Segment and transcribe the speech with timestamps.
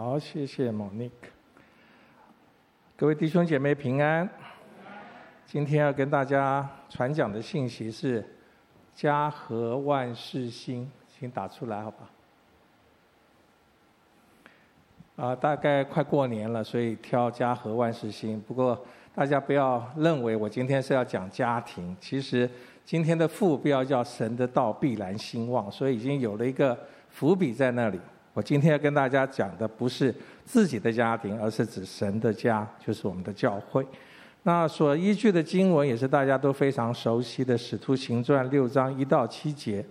[0.00, 1.10] 好，谢谢 Monique。
[2.96, 4.30] 各位弟兄姐妹平安。
[5.44, 8.24] 今天要跟大家传讲的信息是
[8.94, 12.10] “家和万事兴”，请打出来好吧？
[15.16, 18.38] 啊，大概快过年了，所以挑“家和万事兴”。
[18.46, 18.80] 不过
[19.12, 22.48] 大家不要认为我今天是要讲家庭，其实
[22.84, 27.98] 今天的副标叫“神的道必然兴旺”，所以已经有了一个伏笔在那里。
[28.32, 30.14] 我今天要跟大家讲的不是
[30.44, 33.84] 自己的家庭，而是指神的家，就是我们的教会。
[34.44, 39.84] 那所依据的经文也是大家都非常熟悉的《使徒行传》六章一到七节。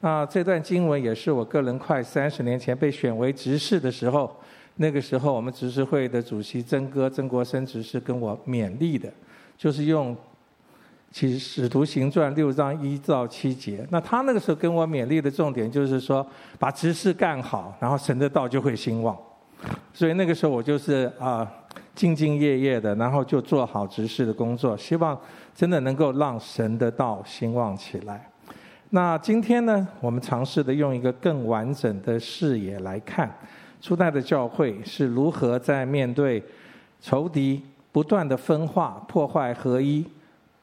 [0.00, 4.34] 那这段经文也是我个人快三十年前被选为执事的时候，
[4.76, 9.12] 那个时候我们执事会的主席曾哥曾国生执事跟我勉励的，
[9.56, 10.16] 就是用。
[11.10, 16.24] 其实《使徒行传》六章一到七节，那他那个时候跟我勉励的重点就是说，
[16.58, 19.16] 把执事干好，然后神的道就会兴旺。
[19.92, 21.50] 所以那个时候我就是啊，
[21.96, 25.18] 兢兢业业的，然后就做好执事的工作，希望
[25.54, 28.30] 真的能够让神的道兴旺起来。
[28.90, 33.34] 那今天呢，我们尝试的用一个更完整的视野来看，
[33.80, 36.42] 初代的教会是如何在面对
[37.00, 40.04] 仇敌不断的分化、破坏合一。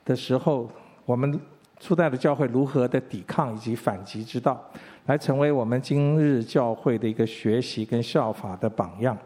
[0.06, 0.70] 的时候，
[1.04, 1.38] 我们
[1.80, 4.64] 初代的教会如何的抵抗以及反击之道，
[5.08, 9.18] 来成为我们今日教会的一个学习跟效法的榜样。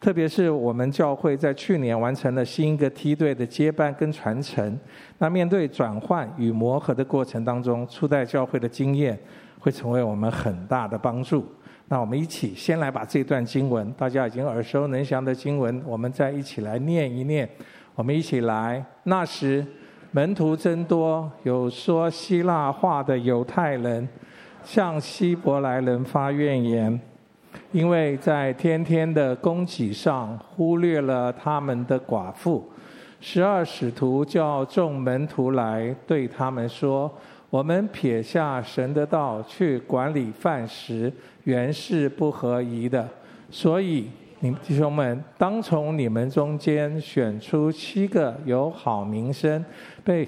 [0.00, 4.78] 特别是我们教会在去年完成了新一个梯队的接班跟传承，
[5.18, 9.18] 那面对转换与磨合的过程当中，初代教会的经验
[9.58, 11.44] 会成为我们很大的帮助。
[11.88, 17.48] 那我们一起先来把这段经文，大家已经耳熟能详的经文，我们再一起来念一念。
[17.96, 19.66] 我们一起来，那时。
[20.10, 24.08] 门徒增多，有说希腊话的犹太人
[24.64, 26.98] 向希伯来人发怨言，
[27.72, 32.66] 因为在天天的供给上忽略了他们的寡妇。
[33.20, 37.10] 十二使徒叫众门徒来对他们说
[37.50, 41.12] ：“我们撇下神的道去管理饭食，
[41.44, 43.06] 原是不合宜的。
[43.50, 44.08] 所以，
[44.40, 49.62] 弟兄们，当从你们中间选出七个有好名声。”
[50.08, 50.26] 被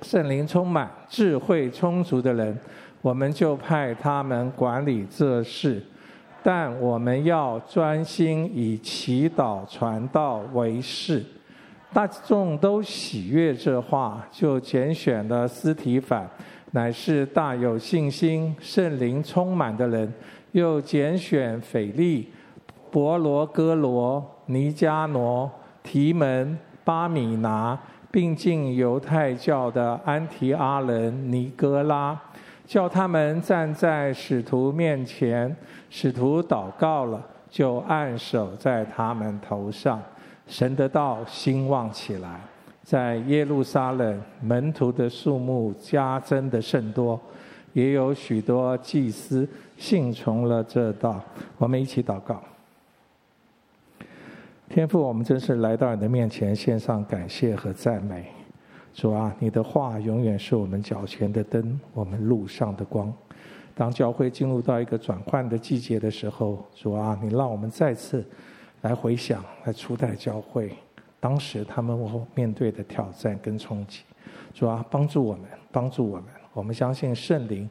[0.00, 2.58] 圣灵充满、智慧充足的人，
[3.02, 5.82] 我们就派他们管理这事。
[6.42, 11.22] 但我们要专心以祈祷传道为事。
[11.92, 16.26] 大众都喜悦这话，就拣选了斯提反，
[16.70, 20.08] 乃是大有信心、圣灵充满的人；
[20.52, 22.32] 又拣选腓利、
[22.90, 25.50] 伯罗哥罗、尼加挪、
[25.82, 27.78] 提门、巴米拿。
[28.18, 32.20] 并进犹太教的安提阿人尼哥拉，
[32.66, 35.56] 叫他们站在使徒面前。
[35.88, 40.02] 使徒祷告了，就按手在他们头上。
[40.48, 42.40] 神的道兴旺起来，
[42.82, 47.20] 在耶路撒冷门徒的数目加增的甚多，
[47.72, 51.20] 也有许多祭司信从了这道。
[51.56, 52.42] 我们一起祷告。
[54.68, 58.26] 天父，我们真是来到你的面前，献上感谢和赞美。
[58.92, 63.10] 主啊，你的话永远是我们脚前的灯，我们路上的光。
[63.74, 68.22] 当教会进入到一个转换的季节的时候，主啊，你让我们再次
[68.82, 70.70] 来回想，来初代教会
[71.18, 71.98] 当时他们
[72.34, 74.02] 面对的挑战跟冲击。
[74.52, 76.26] 主啊，帮助我们，帮助我们。
[76.52, 77.68] 我们相信圣灵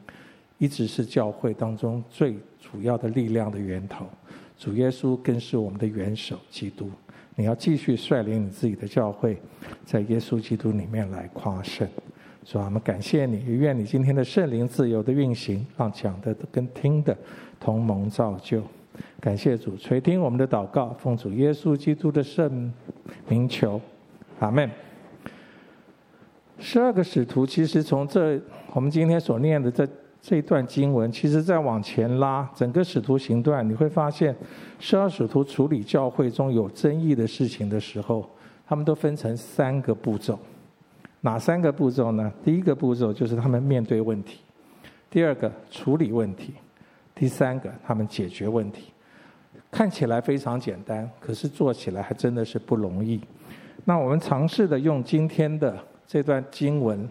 [0.58, 4.08] 一直是教会当中最主要的力量的源头。
[4.58, 6.90] 主耶稣更是我们的元首，基督。
[7.36, 9.38] 你要继续率领你自己的教会，
[9.86, 11.88] 在耶稣基督里面来夸胜。
[12.44, 17.16] 主啊，我们感谢你，愿你今天的圣灵自由的运行，让讲的跟听的
[17.60, 18.64] 同盟造就。
[19.20, 22.74] 感谢主垂听我们的祷告，奉主耶稣基督的圣
[23.28, 23.80] 名求，
[24.40, 24.68] 阿门。
[26.58, 28.42] 十二个使徒，其实从这
[28.74, 29.88] 我们今天所念的这。
[30.28, 34.36] 这一段经文，其实再往前拉，整个使徒行传，你会发现，
[34.78, 38.30] 十二使徒处理教会中有争议的事情的时候，
[38.68, 40.38] 他们都分成三个步骤。
[41.22, 42.30] 哪三个步骤呢？
[42.44, 44.40] 第一个步骤就是他们面对问题；
[45.10, 46.52] 第二个处理问题；
[47.16, 48.92] 第三个他们解决问题。
[49.72, 53.22] 看起来非常简单，可是做起来还真的是不容易。
[53.86, 57.08] 那我们尝试的用今天的这段经文，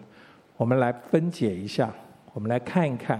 [0.55, 1.91] 我们来分解一下。
[2.37, 3.19] 我们来看一看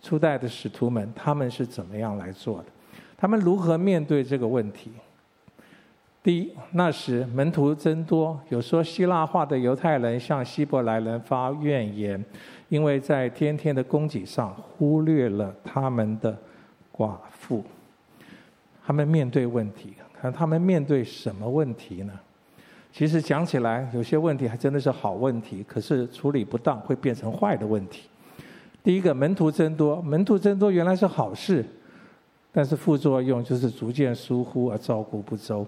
[0.00, 2.64] 初代的使徒们，他们是怎么样来做的？
[3.14, 4.90] 他们如何面对这个问题？
[6.22, 12.24] 第一，那时门徒增多，有说希腊话的犹太人向希伯来人发怨言，
[12.70, 16.34] 因为在天天的供给上忽略了他们的
[16.96, 17.62] 寡妇。
[18.86, 22.18] 他们面对问题，看他们面对什么问题呢？
[22.90, 28.08] 其实讲起来，有些问题还真的是好问题，可是处理不当会变成坏的问题。
[28.86, 31.66] 第一个，门徒增多，门徒增多原来是好事，
[32.52, 35.66] 但是副作用就是逐渐疏忽而照顾不周。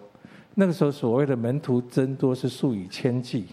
[0.55, 3.47] 那个时候所谓的门徒增多是数以千计，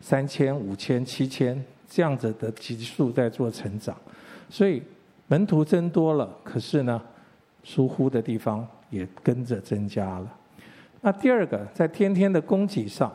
[0.00, 3.92] 三千、五千、七千这样子的级数在做成长，
[4.48, 4.80] 所以
[5.26, 7.02] 门徒增多了，可是呢，
[7.64, 10.32] 疏忽的地方也跟着增加了。
[11.00, 13.12] 那第二个，在天天的供给上，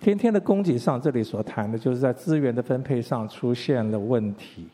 [0.00, 4.66] 天天的供给上，这里所谈的就是在资源的分配上出现了问题。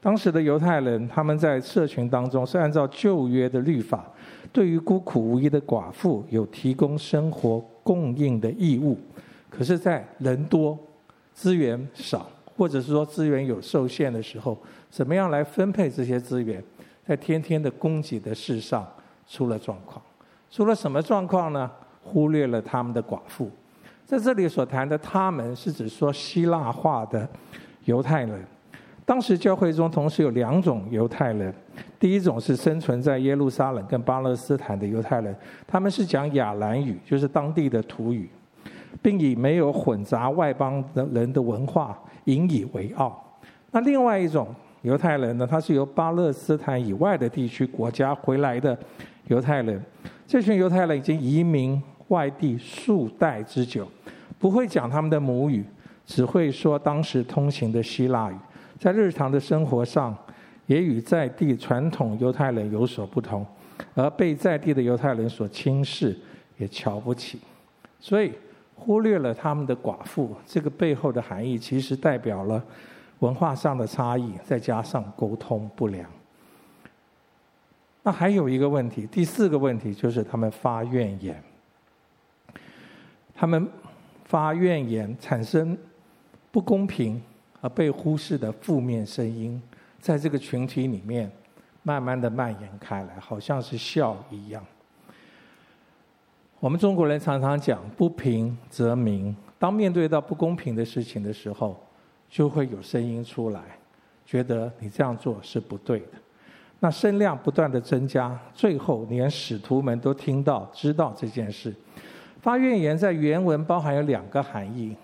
[0.00, 4.06] 当时的犹太人，他们在社群当中是按照旧约的律法，
[4.52, 8.96] 对于孤苦无依的寡妇有提供生活供应的义务。
[9.50, 10.78] 可是，在人多、
[11.34, 14.56] 资源少，或者是说资源有受限的时候，
[14.88, 16.62] 怎么样来分配这些资源？
[17.04, 18.86] 在天天的供给的事上
[19.26, 20.00] 出了状况。
[20.50, 21.70] 出了什么状况呢？
[22.02, 23.50] 忽略了他们的寡妇。
[24.06, 27.28] 在这里所谈的“他们”，是指说希腊化的
[27.84, 28.42] 犹太人。
[29.08, 31.50] 当时教会中同时有两种犹太人，
[31.98, 35.34] 第一种是生存在耶路撒冷跟巴勒斯坦的犹太人，
[35.66, 38.28] 他们是讲亚兰语，就是当地的土语，
[39.00, 43.18] 并以没有混杂外邦的人的文化引以为傲。
[43.70, 48.78] 那另外一种犹太人呢，他是由巴勒斯坦以外的地区国家回来的
[49.28, 49.82] 犹太人，
[50.26, 53.88] 这群犹太人已经移民外地数代之久，
[54.38, 55.64] 不会讲他们的母语，
[56.04, 58.34] 只会说当时通行的希腊语。
[58.78, 60.16] 在日常的生活上，
[60.66, 63.44] 也与在地传统犹太人有所不同，
[63.94, 66.16] 而被在地的犹太人所轻视，
[66.58, 67.40] 也瞧不起，
[67.98, 68.32] 所以
[68.74, 70.36] 忽略了他们的寡妇。
[70.46, 72.62] 这个背后的含义，其实代表了
[73.18, 76.08] 文化上的差异，再加上沟通不良。
[78.04, 81.42] 那还有一个问题，第四个问题就是他们发怨言，
[83.34, 83.68] 他们
[84.24, 85.76] 发怨言，产生
[86.52, 87.20] 不公平。
[87.60, 89.60] 而被忽视的负面声音，
[90.00, 91.30] 在这个群体里面
[91.82, 94.64] 慢慢的蔓延开来，好像是笑一样。
[96.60, 101.80] 我们中国人常常讲“不平则鸣”，当面对到不公平的事情的时候，
[102.28, 103.60] 就会有声音出来，
[104.26, 106.12] 觉得你这样做是不对的。
[106.80, 111.74] 那声量不断的增加，最后连使徒们都听到、知道这件事。
[112.40, 114.96] 发怨言在原文包含有两个含义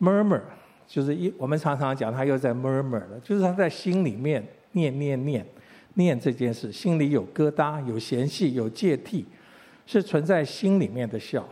[0.00, 0.40] ：murmur。
[0.86, 5.44] 就是一，我们常常讲他又在 murmur 了，就是他在心里面念念念
[5.94, 9.24] 念这件事，心里有疙瘩、有嫌隙、有芥蒂，
[9.86, 11.46] 是存在心里面的笑。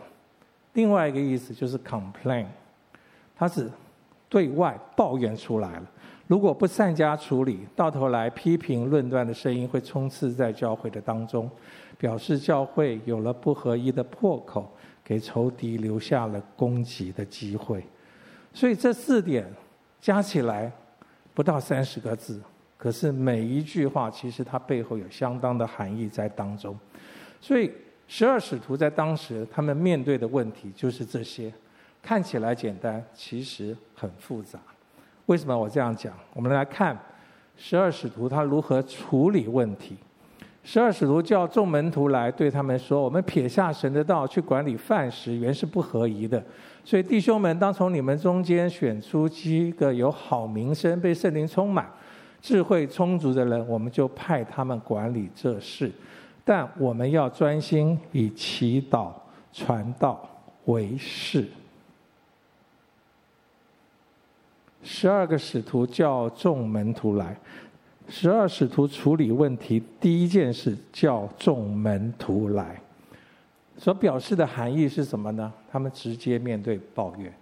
[0.73, 2.45] 另外一个意思就是 complain，
[3.35, 3.69] 他是
[4.29, 5.89] 对外抱怨出来了。
[6.27, 11.49] 如果不善加处理，到头来批评论断的声音会充斥在教会的当中，
[11.97, 14.71] 表示教会有了不合一的破口，
[15.03, 17.83] 给仇敌留下了攻击的机会。
[18.53, 19.45] 所以这四点
[19.99, 20.71] 加起来
[21.33, 22.39] 不到三十个字，
[22.77, 26.77] 可是每一句话其实它背后有相当的含义在当中。
[27.41, 27.71] 所以
[28.07, 31.51] 十二使徒在当时他们面对的问题就是这些，
[32.01, 34.59] 看起来简单，其实很复杂。
[35.25, 36.13] 为什么我这样讲？
[36.33, 36.97] 我们来看
[37.57, 39.97] 十二使徒他如何处理问题。
[40.65, 46.41] 十二使徒叫众门徒来，对他们说：“我们撇下神的道去管理饭食，原是不合宜的。
[46.85, 51.85] 所以弟兄们，当从你们中间选出几个有好名声、被圣灵充满、
[52.41, 55.91] 智慧充足的人，我们就派他们管理这事。
[56.45, 59.11] 但我们要专心以祈祷、
[59.51, 60.25] 传道
[60.65, 61.45] 为事。”
[64.81, 67.37] 十二个使徒叫众门徒来。
[68.09, 72.79] 十二使徒处理问题，第一件事叫众门徒来，
[73.77, 75.51] 所表示的含义是什么呢？
[75.71, 77.33] 他们直接面对抱怨，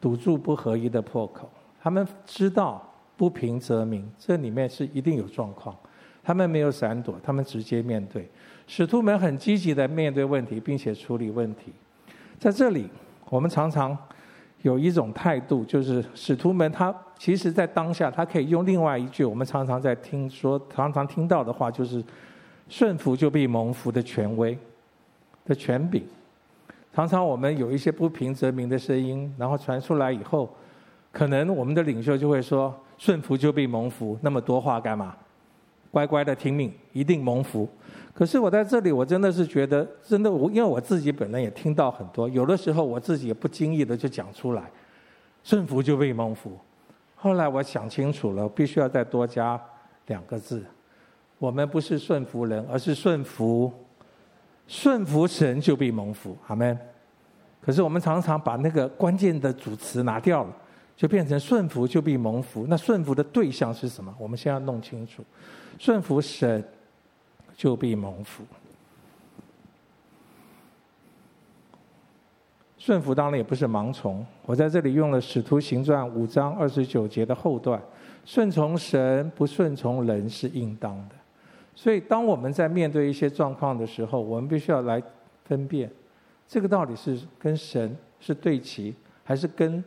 [0.00, 1.50] 堵住不合一的破口。
[1.82, 2.82] 他们知道
[3.16, 5.74] 不平则鸣，这里面是一定有状况。
[6.22, 8.28] 他们没有闪躲，他们直接面对。
[8.66, 11.72] 使徒们很积极的面对问题，并且处理问题。
[12.38, 12.88] 在这里，
[13.28, 13.96] 我们常常。
[14.62, 22.02] 有一种态度，就是使徒们他其实在当下，他可以用另外一句我们常常在听说、常常听到的话，就是
[22.66, 24.56] “顺服就必蒙福”的权威
[25.44, 26.02] 的权柄。
[26.94, 30.48] 常常我们有一些不平则鸣的声音，然后传出来以后，
[31.12, 35.14] 可能我们的领袖就会说：“顺服就必蒙福。”那么多话干嘛？
[35.90, 37.68] 乖乖的听命，一定蒙福。
[38.14, 44.62] 可是我在这里，我真的是觉得，真的我因为我自己本人也听到很多，有的时候我自己也不经意的就讲出来，
[45.44, 46.52] 顺服就必蒙福。
[47.22, 49.60] 后来我想清楚了，必须要再多加
[50.06, 50.64] 两个字，
[51.38, 53.70] 我们不是顺服人，而是顺服
[54.66, 56.34] 顺服神，就必蒙福。
[56.46, 56.78] 阿门。
[57.60, 60.56] 可是我们常常把那个关键的主词拿掉了，
[60.96, 62.64] 就变成顺服就必蒙福。
[62.68, 64.14] 那顺服的对象是什么？
[64.18, 65.22] 我们先要弄清楚，
[65.78, 66.64] 顺服神
[67.54, 68.42] 就必蒙福。
[72.80, 74.26] 顺服当然也不是盲从。
[74.46, 77.78] 我在这里用了《使徒行传》五章二十九节的后段
[78.24, 81.14] ：“顺从神，不顺从人是应当的。”
[81.76, 85.00] 所以，当我们在面对一些状况的时候，我们必须要来
[85.44, 85.90] 分辨，
[86.48, 88.94] 这个到底是跟神是对齐，
[89.24, 89.84] 还是跟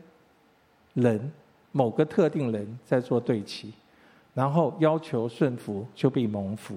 [0.94, 1.32] 人
[1.72, 3.74] 某个特定人在做对齐，
[4.36, 6.76] 然后要求顺服就必蒙福。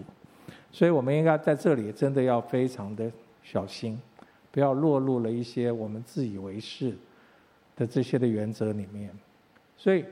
[0.72, 4.00] 所以，我们应该在这里真的要非常的小心，
[4.56, 6.96] 不要落入了一些我们自以为是
[7.76, 9.12] 的这些的原则里面。
[9.76, 10.02] 所以，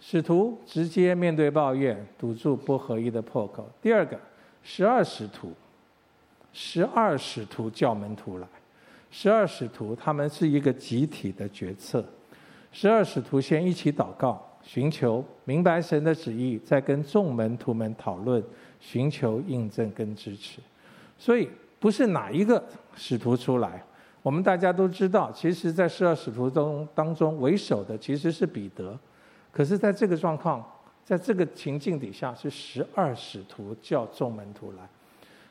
[0.00, 3.68] 使徒直接面对抱怨，堵住不合一的破口。
[3.82, 4.18] 第二个。
[4.64, 5.52] 十二使徒，
[6.52, 8.46] 十二使徒叫门徒来。
[9.10, 12.02] 十二使徒他们是一个集体的决策。
[12.70, 18.40] 十二使徒先一起祷告，寻求明白神的旨意，再跟众门徒们讨论，
[18.78, 20.60] 寻求印证跟支持。
[21.18, 21.48] 所以
[21.82, 23.84] 不是哪一个使徒出来，
[24.22, 28.96] 我们大家都知道，其实，在十二使徒中当中为首的其实是彼得。
[29.50, 30.64] 可是，在这个状况。
[31.04, 34.88] 在这个情境底下，是十二使徒叫众门徒来，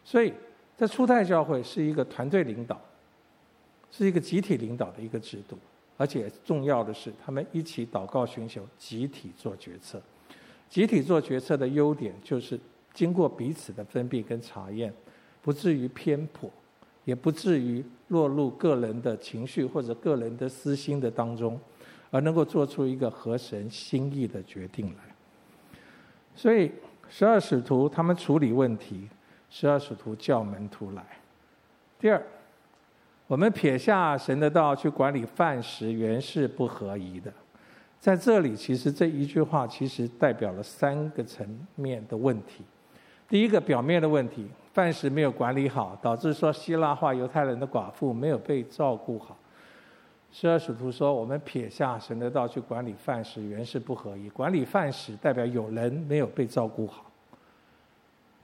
[0.02, 0.34] 所以
[0.78, 2.80] 在初代教会是一个团队领导，
[3.92, 5.58] 是一个集体领导的一个制度，
[5.98, 10.02] 而且重要的是，他们一起祷告寻求，集体做决策。
[10.70, 12.58] 集体做决策的优点就是
[12.94, 14.92] 经过彼此的分辨跟查验，
[15.42, 16.50] 不至于偏颇，
[17.06, 21.60] 也不至于落入个人的情绪或者个人的私心的当中，
[22.10, 25.16] 而能够做出一个合神心意的决定来。
[26.36, 26.72] 所以，
[27.10, 29.10] 十二使徒他们处理问题，
[29.50, 31.04] 十二使徒叫门徒来。
[32.00, 32.22] 第二，
[33.28, 37.32] 我们撇下神的道去管理饭食，原是不合宜的。
[38.00, 42.64] 在这里，其实这一句话其实代表了三个层面的问题。
[43.28, 49.38] 第一个，表面的问题，饭食没有管理好，导致说希腊化犹太人的寡妇没有被照顾好。
[50.32, 54.30] 十二使徒说：“我们撇下神的道去管理饭食，原是不合宜。
[54.30, 57.12] 管理饭食代表有人没有被照顾好，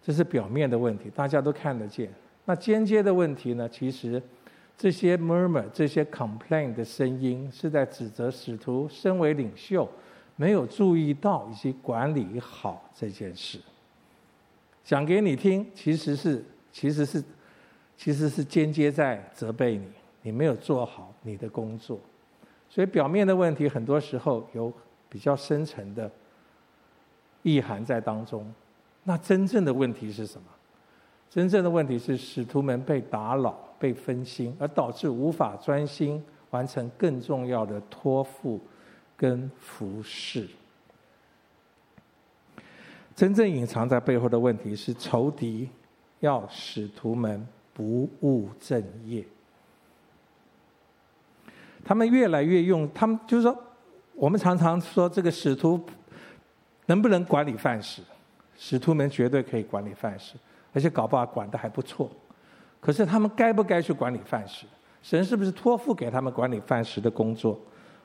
[0.04, 2.12] 这是表面的问题，大家都看得见。
[2.44, 3.70] 那间接的问题呢？
[3.70, 4.22] 其实
[4.78, 9.88] 这些 murmur、这些 complain 的声音，是在指责使徒身为领袖
[10.36, 13.60] 没有注意到以及管理好这件事。
[14.88, 16.42] 讲给你听，其实是
[16.72, 17.22] 其实是
[17.98, 19.86] 其实是间接在责备你。”
[20.24, 21.98] 你没有做好你的工作，
[22.70, 24.72] 所以表面的问题很多时候有
[25.08, 26.10] 比较深层的
[27.44, 28.46] 意涵在当中。
[29.04, 30.48] 那真正的问题是什么？
[31.30, 38.60] 真正的问题是使徒们被打扰、被分心，而导致无法专心完成更重要的托付
[39.16, 40.48] 跟服侍。
[43.18, 45.68] 真正隐藏在背后的问题是仇敌
[46.20, 47.44] 要使徒们
[47.74, 49.26] 不务正业。
[51.84, 53.58] 他们越来越用，他们就是说，
[54.14, 55.84] 我们常常说这个使徒
[56.86, 58.04] 能不能管理饭食？
[58.56, 60.36] 使徒们绝对可以管理饭食，
[60.72, 62.12] 而且搞不好管得还不错。
[62.80, 64.68] 可是他们该不该去管理饭食？
[65.02, 67.60] 神是不是托付给他们管理饭食的工作？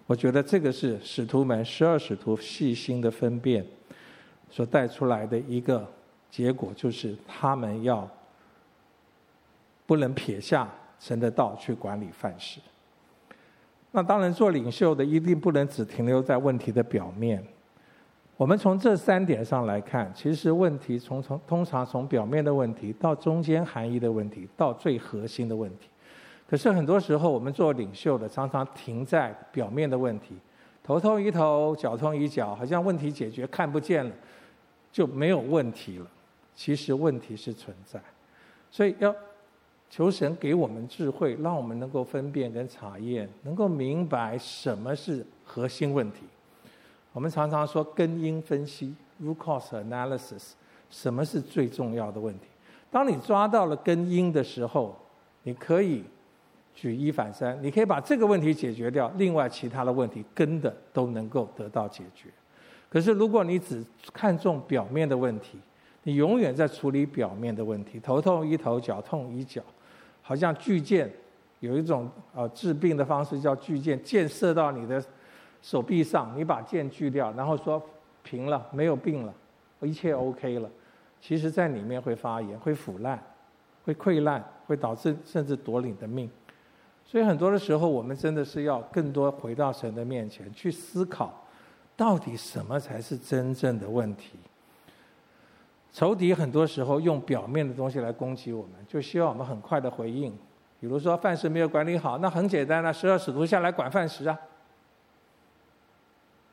[0.07, 3.63] 我觉得这个是使徒们十二使徒细心的分辨
[4.53, 5.85] 所带出来的一个
[6.31, 8.07] 结果，就是他们要
[9.87, 10.69] 不能撇下
[11.01, 12.61] 神的道去管理范式。
[13.91, 17.43] 那当然，做领袖的一定不能只停留在问题的表面。
[18.37, 25.89] 我们从这三点上来看，其实问题从从通常从表面的问题到中间含义的问题，到最核心的问题。
[26.49, 30.37] 可是很多时候，我们做领袖的常常停在表面的问题，
[30.83, 34.13] 头痛医头，脚痛医脚，好像问题解决看不见了，
[34.93, 36.07] 就没有问题了。
[36.55, 38.01] 其实问题是存在，
[38.71, 39.13] 所以要。
[39.95, 46.21] 求神给我们智慧，让我们能够分辨跟查验，能够明白什么是核心问题。
[47.13, 50.53] 我们常常说根因分析 （root cause analysis），
[50.89, 52.47] 什么是最重要的问题？
[52.91, 54.97] 当你抓到了根因的时候，
[55.43, 56.03] 你可以
[56.75, 62.31] 举一反三，你可以把这个问题解决掉，另外其他的问题根的都能够得到解决。
[62.93, 63.83] 可是如果你只
[64.13, 65.59] 看重表面的问题，
[66.03, 69.63] 你永远在处理表面的问题，头痛医头，脚痛医脚。
[70.21, 71.11] 好像锯箭，
[71.61, 75.03] 有一种呃治病的方式叫锯箭，箭射到你的
[75.63, 77.83] 手臂上，你把箭锯掉，然后说
[78.23, 79.33] 平了，没有病了，
[79.81, 80.69] 一切 OK 了。
[81.19, 83.19] 其实在里面会发炎、会腐烂、
[83.87, 86.29] 会溃烂、会导致甚至夺你的命。
[87.07, 91.42] 所以很多的时候，我们真的是要更多回到神的面前去思考，
[92.03, 94.33] 到底什么才是真正的问题。
[95.93, 100.37] 仇敌很多时候用表面的东西来攻击我们，就希望我们很快的回应。
[100.81, 104.37] 比如说饭食没有管理好，那很简单了，十二使徒下来管饭食啊。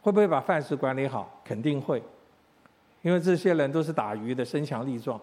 [0.04, 1.42] 会不会把饭食管理好？
[1.44, 2.04] 肯定会，
[3.02, 5.20] 因为这些人都是打鱼的，身强力壮。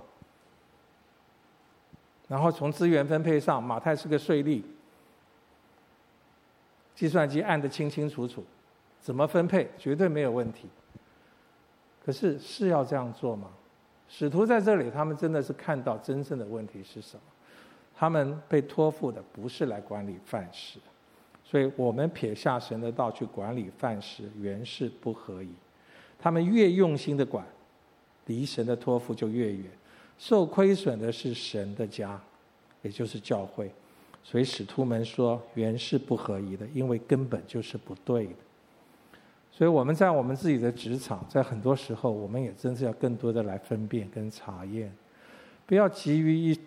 [2.27, 4.61] 然后从资源分配上，马太是个税吏，
[6.97, 8.45] 计算机按得清清楚楚，
[9.07, 10.67] 怎么分配绝对没有问题。
[12.05, 13.49] 可是是要这样做吗？
[14.09, 17.23] 使徒在这里，他们真的是看到真正的问题是什么？
[17.95, 20.81] 他们被托付的不是来管理饭食，
[21.45, 25.51] 所以我们撇下神的道去管理饭食，原是不合宜。
[26.19, 27.47] 他们越用心的管，
[28.25, 29.71] 离神的托付就越远，
[30.19, 32.21] 受亏损的是神的家，
[32.83, 33.71] 也就是教会。
[34.25, 38.33] 所以使徒们说，原是不合宜的，因为根本就是不对的。
[39.57, 44.95] 所以我们在我们自己的职场，在很多时候，我们也真是要更多的来分辨跟查验，
[45.65, 46.61] 不要急于一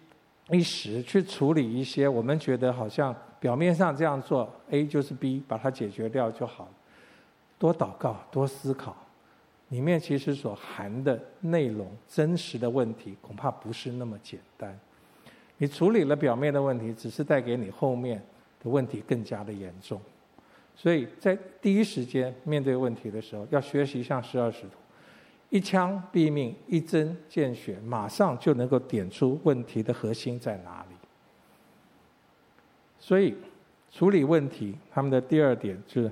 [0.49, 6.67] 一时去处理一些我们觉得好像表面上这样做，A 就是 B，把它解决掉就好。
[7.59, 8.97] 多祷告，多思考，
[9.67, 14.75] 里面其实所含的内容、真实的问题，恐怕不是那么简单。
[15.59, 18.19] 你处理了表面的问题，只是带给你后面
[18.63, 20.01] 的问题更加的严重。
[20.81, 24.77] 所以在第一时间面对问题的时候，要学习像十二使徒，
[25.49, 30.95] 一枪毙命，一针见血，马上就能够点出问题的核心在哪里。
[32.97, 33.35] 所以
[33.91, 36.09] 处理问题，他们的第二点就是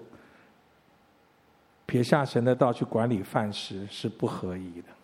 [1.86, 4.97] 撇下神的道去管理饭食是不合宜的。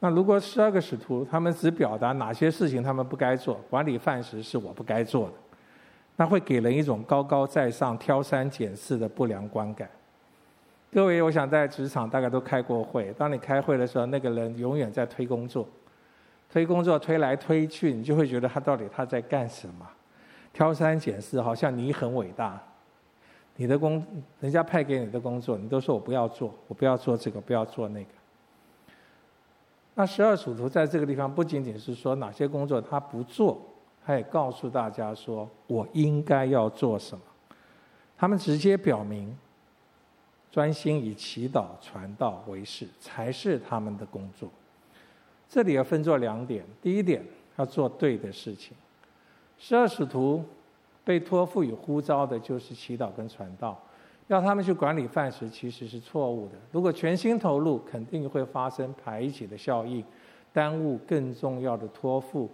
[0.00, 5.34] 那如果十二个使徒，他们只表达哪些事情他们不该做，管理饭食是我不该做的，
[6.16, 9.90] 那会给人一种高高在上、挑三拣四的不良观感。
[10.92, 15.68] 各位，我想在职场大概都开过会，当你开会的时候，那个人永远在推工作，
[16.50, 19.86] 推工作推来推去，你就会觉得他到底他在干什么？
[20.52, 22.58] 挑三拣四，好像你很伟大，
[23.56, 24.02] 你的工，
[24.40, 28.10] 人家派给你的工作，你都说我不要做，我不要做这个，不要做那个。
[29.98, 33.60] 那十二使徒在这个地方不仅仅是说哪些工作他不做，
[34.06, 37.24] 他也告诉大家说我应该要做什么。
[38.16, 39.36] 他们直接表明，
[40.52, 44.48] 专心以祈祷传道为事才是他们的工作。
[45.48, 47.20] 这里要分作两点：第一点
[47.56, 48.76] 要做对的事情。
[49.58, 50.44] 十二使徒
[51.02, 53.76] 被托付与呼召的就是祈祷跟传道。
[54.28, 56.54] 要他们去管理饭食，其实是错误的。
[56.70, 60.04] 如果全心投入，肯定会发生排挤的效应，
[60.52, 62.50] 耽误更重要的托付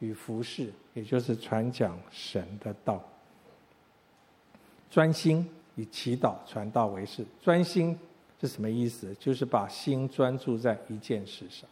[0.00, 3.02] 与服侍，也就是传讲神的道。
[4.90, 7.98] 专心以祈祷传道为事，专心
[8.38, 9.14] 是什么意思？
[9.18, 11.68] 就是把心专注在一件事上。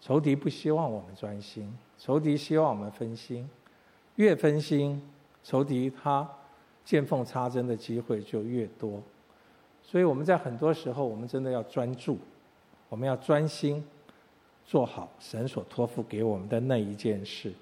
[0.00, 3.48] 仇敌不希望我们专心，仇敌希望我们分心，
[4.16, 5.00] 越分心，
[5.44, 6.26] 仇敌他。
[6.84, 9.00] 见缝插针的机会就越多，
[9.82, 12.18] 所以我们在很多时候，我们真的要专注，
[12.88, 13.84] 我们要专心
[14.64, 17.52] 做好神所托付给我们的那一件事。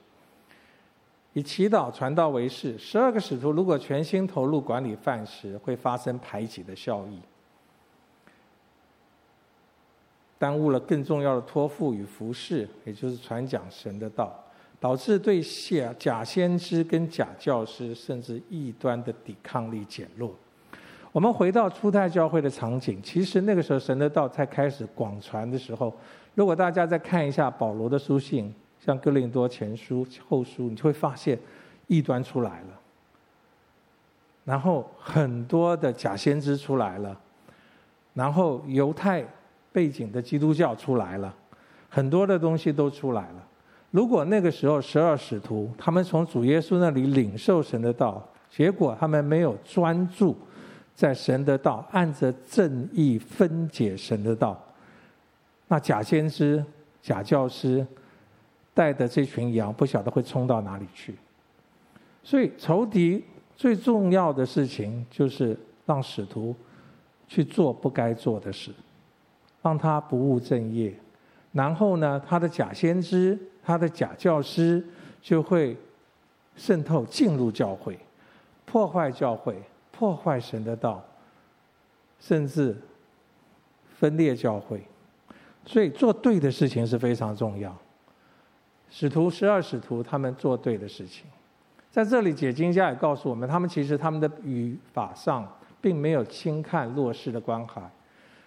[1.32, 7.20] 以祈祷传道为事，十二个使徒如果全心投入管理饭食，会发生排挤的效益，
[10.38, 14.36] 耽误了更重要的托付与服侍，也就是传讲神的道。
[14.80, 20.34] 导致对假假先知跟假教师，甚至异端的抵抗力减弱。
[21.12, 25.92] 我们回到初代教会的场景，其实那个时候神的道才开始广传的时候，
[26.34, 31.38] 如果大家再看一下保罗的书信，像哥林多前书、后书，你就会发现
[31.88, 32.80] 异端出来了，
[34.44, 37.20] 然后很多的假先知出来了，
[38.14, 39.22] 然后犹太
[39.72, 41.34] 背景的基督教出来了，
[41.90, 43.46] 很多的东西都出来了。
[43.90, 50.36] 如果那个时候十二使徒他们从主耶稣那里领受神的道，结果他们没有专注
[50.94, 54.62] 在神的道，按着正义分解神的道，
[55.66, 56.64] 那假先知、
[57.02, 57.84] 假教师
[58.72, 61.16] 带的这群羊不晓得会冲到哪里去。
[62.22, 63.24] 所以仇敌
[63.56, 66.54] 最重要的事情就是让使徒
[67.26, 68.70] 去做不该做的事，
[69.62, 70.94] 让他不务正业，
[71.50, 73.36] 然后呢，他的假先知。
[73.70, 74.84] 他的假教师
[75.22, 75.76] 就会
[76.56, 77.96] 渗透进入教会，
[78.66, 81.00] 破坏教会，破坏神的道，
[82.18, 82.76] 甚至
[83.96, 84.82] 分裂教会。
[85.64, 87.72] 所以做对的事情是非常重要。
[88.90, 91.26] 使徒十二使徒他们做对的事情，
[91.92, 95.48] 在这里解经家也告诉我们，他们其实他们的语法上
[95.80, 97.88] 并没有轻看弱势的关怀。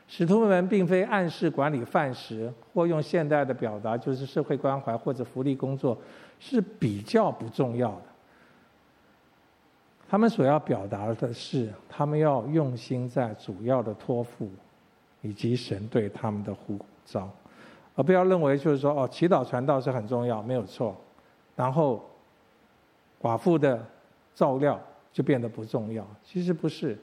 [0.07, 5.97] 使徒们并非暗示管理饭食，或用现代的表达就是社会关怀或者福利工作
[6.39, 8.03] 是比较不重要的。
[10.07, 14.47] 他们所要表达的是，他们要用心在主要的托付，
[15.21, 17.27] 以及神对他们的呼召。
[17.95, 20.95] 而不要认为就是说哦，祈祷传道是很重要，没有错。
[21.55, 22.03] 然后
[23.19, 23.83] 寡妇的
[24.35, 24.79] 照料
[25.11, 26.97] 就变得不重要，其实不是。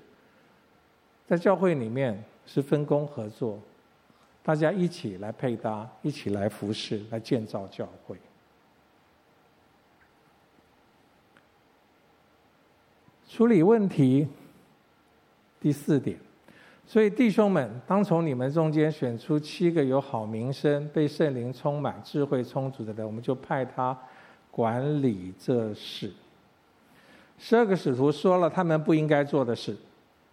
[1.26, 2.20] 在教会里面
[2.52, 3.56] 是分工合作，
[4.42, 8.16] 大家一起来配搭，一起来服侍，来建造教会。
[13.28, 14.26] 处理问题，
[15.60, 16.18] 第四点。
[16.84, 23.96] 所以弟兄们，当从你们中间选出七个有好名声、被圣灵充满、智慧充足的人，我们就派他
[24.50, 26.12] 管理这事。
[27.38, 29.76] 十二个使徒说了他们不应该做的事，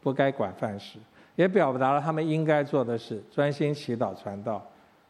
[0.02, 0.98] 不该管饭事，
[1.38, 4.62] 也表达了他们应该做的事，专心祈祷传道。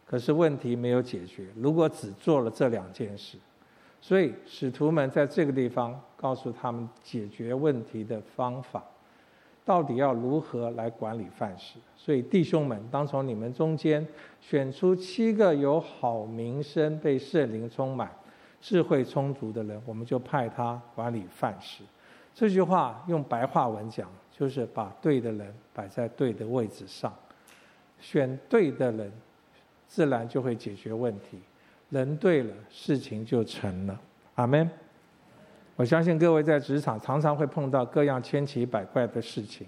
[0.06, 1.48] 可是问题没有解决。
[1.56, 3.38] 如果只做了这两件事，
[4.00, 8.84] 所以使徒们在这个地方告诉他们解决问题的方法。
[9.66, 11.78] 到底要如何来管理饭食？
[11.98, 14.06] 所以弟兄们，当从你们中间
[14.40, 18.10] 选出七个有好名声、被圣灵充满、
[18.62, 21.84] 智慧充足的人，我们就派他管理饭食。
[22.34, 27.14] 这句话用白话文讲，就是把对的人摆在对的位置上，
[28.00, 29.12] 选对的人，
[29.88, 31.40] 自然就会解决问题。
[31.90, 34.00] 人对了，事情就成了。
[34.36, 34.70] 阿门。
[35.76, 39.66] 我相信各位在职场常常会碰到各样千奇百怪的事情，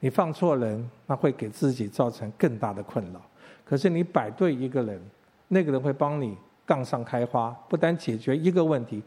[0.00, 3.22] 你放错人，那会给自己造成更大的困扰。
[3.64, 5.00] 可是你摆对一个人，
[5.48, 9.02] 那个人会帮你杠上开花，不单解决一个问题，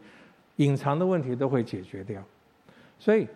[0.56, 2.22] 隐藏的问题都会解决掉。
[2.98, 3.28] 所以，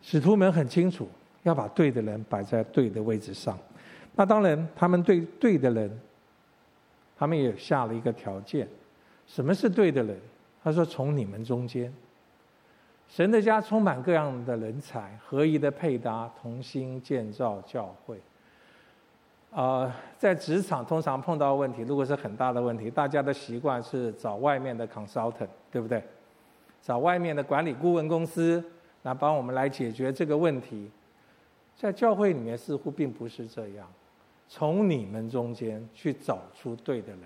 [0.00, 1.08] 使徒们很清楚
[1.42, 3.58] 要把对的人摆在对的位置上。
[4.14, 6.00] 那当然，他们对对的人，
[7.16, 8.66] 他们也下了一个条件：
[9.26, 10.18] 什么是对的人？
[10.62, 11.92] 他说：“从你们中间。”
[13.08, 18.20] 神的家充满各样的人才，合一的配搭，同心建造教会。
[19.50, 26.02] 呃，在职场通常碰到问题，如果是很大的问题，大家的习惯是找外面的 consultant，对不对？
[26.82, 28.62] 找外面的管理顾问公司
[29.02, 30.90] 来帮我们来解决这个问题。
[31.76, 33.86] 在教会里面似乎并不是这样，
[34.48, 37.20] 从你们中间去找出对的人。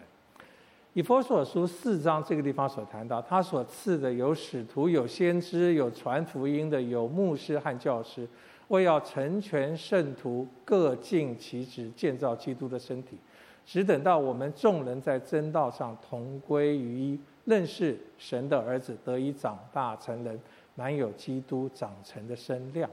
[0.95, 8.29] 以弗所书四章这个地方所谈到，他所赐的有使徒、有先知、有传福音的、有牧师和教师，
[8.69, 13.17] 为要成全圣徒，各尽其职，建造基督的身体，
[13.65, 20.39] 只等到我们众人在真道上同归于一，认识神的儿子，得以长大成人，
[20.75, 22.89] 满有基督长成的身量。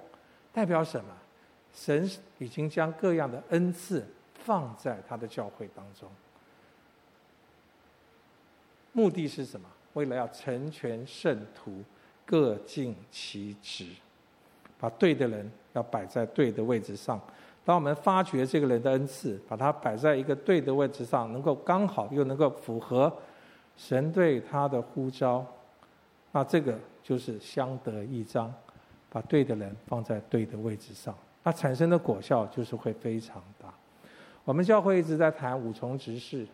[0.52, 1.12] 代表什么？
[1.74, 6.10] 神已经将各样的恩赐放在他的教会当中。
[8.92, 9.70] 目的是什么？
[9.94, 11.84] 为了要成全圣徒，
[12.26, 13.88] 各尽其职，
[14.80, 17.20] 把对的人要摆在对的位置上。
[17.64, 23.16] 当我们发掘这个人的恩赐，把他摆在一个对的位置上，能够刚好又能够符合
[23.78, 25.46] 神对他的呼召，
[26.32, 28.54] 那这个就是相得益彰。
[29.12, 33.74] 把对的人放在对的位置上，那产生的果效就是会非常大。
[34.46, 36.46] 我们教会一直在谈五重职事。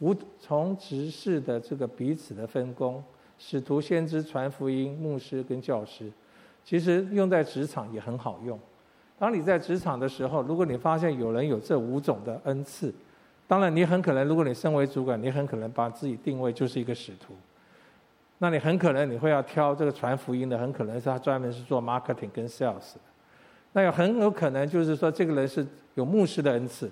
[0.00, 3.02] 五重执事的这个彼此的分工，
[3.38, 6.12] 使徒、先知、传福音、牧师跟教师，
[6.62, 8.60] 其实用在职场也很好用。
[9.18, 12.92] 当你在职场的时候，如果你发现有人有这五种的恩赐，
[13.46, 17.32] 当然你很可能，如果你身为主管，你很可能把自己定位就是一个使徒。
[18.44, 23.00] 那你很可能你会要挑这个传福音的，很可能是他专门是做 marketing 跟 sales 的。
[23.72, 26.90] 那有很有可能就是说，这个人是有牧师的恩赐。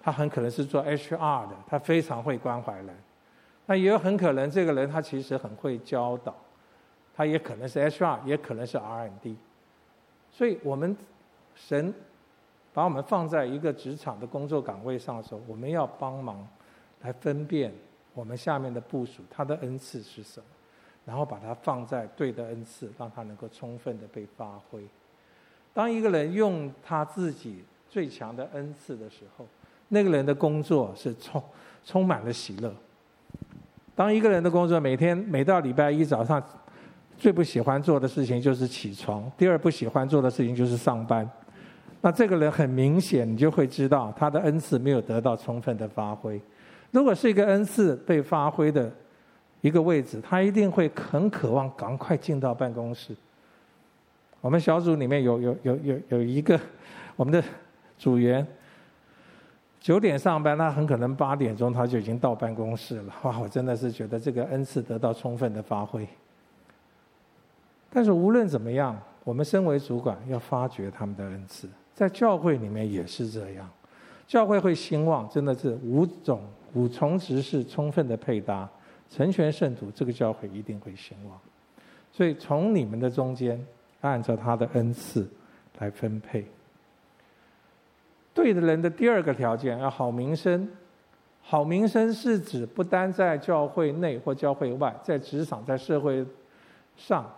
[0.00, 2.88] 他很可能是做 HR 的，他非常会关怀人。
[3.66, 6.34] 那也有很可能这个人他其实很会教导，
[7.14, 9.36] 他也可能是 HR，也可能是 R&D。
[10.32, 10.96] 所以我们
[11.54, 11.94] 神
[12.74, 16.44] 把我们放在一个职场的工作岗位上的时候，我们要帮忙
[17.02, 17.72] 来分辨
[18.14, 20.46] 我们下面的部署他的恩赐是什么，
[21.08, 24.82] 然后把它放在对的恩赐，让他能够充分的被发挥。
[25.72, 29.46] 当一个人用他自己最强的恩赐的时候，
[29.88, 31.42] 那个人的工作是充
[31.82, 32.70] 充满了喜乐。
[33.96, 36.42] 当一个人的工作每天每到礼拜一早上，
[37.16, 41.26] 最不喜欢做的事情就是起床，第二不喜欢做的事情就是上班。
[42.02, 46.38] 那这个人很明显，你就会知道他的恩赐没有得到充分的发挥。
[46.90, 48.92] 如果是一个恩赐被发挥的
[49.60, 53.14] 一个位置，他一定会很渴望赶快进到办公室。
[54.40, 56.58] 我们小组里面有有有有有一个
[57.16, 57.42] 我们的
[57.98, 58.46] 组员，
[59.80, 63.12] 九点上班，他很可能八点钟他就已经到办公室了。
[63.22, 66.06] 哇，我真的是觉得这个恩赐得到充分的发挥。
[67.90, 73.68] 但是无论怎么样，我们身为主管要发掘他们的恩赐，在教会里面也是这样，
[74.26, 76.40] 教会会兴旺，真的是五种
[76.74, 78.68] 五重职事充分的配搭，
[79.10, 81.38] 成全圣徒，这个教会一定会兴旺。
[82.12, 83.64] 所以从你们的中间。
[84.00, 85.28] 按照他的恩赐
[85.80, 86.46] 来分配。
[88.32, 90.70] 对的人的第二个条件要好名声。
[91.42, 96.24] 好名声是指不单在教会内或教会外，在职场、在社会
[96.96, 97.28] 上，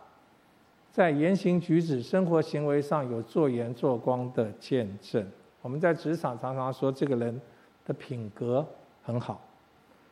[0.92, 5.26] 在言行举止、生活行为上有做盐做光的见证。
[5.62, 7.40] 我们在职场常常说，这个人
[7.86, 8.66] 的品格
[9.02, 9.40] 很好，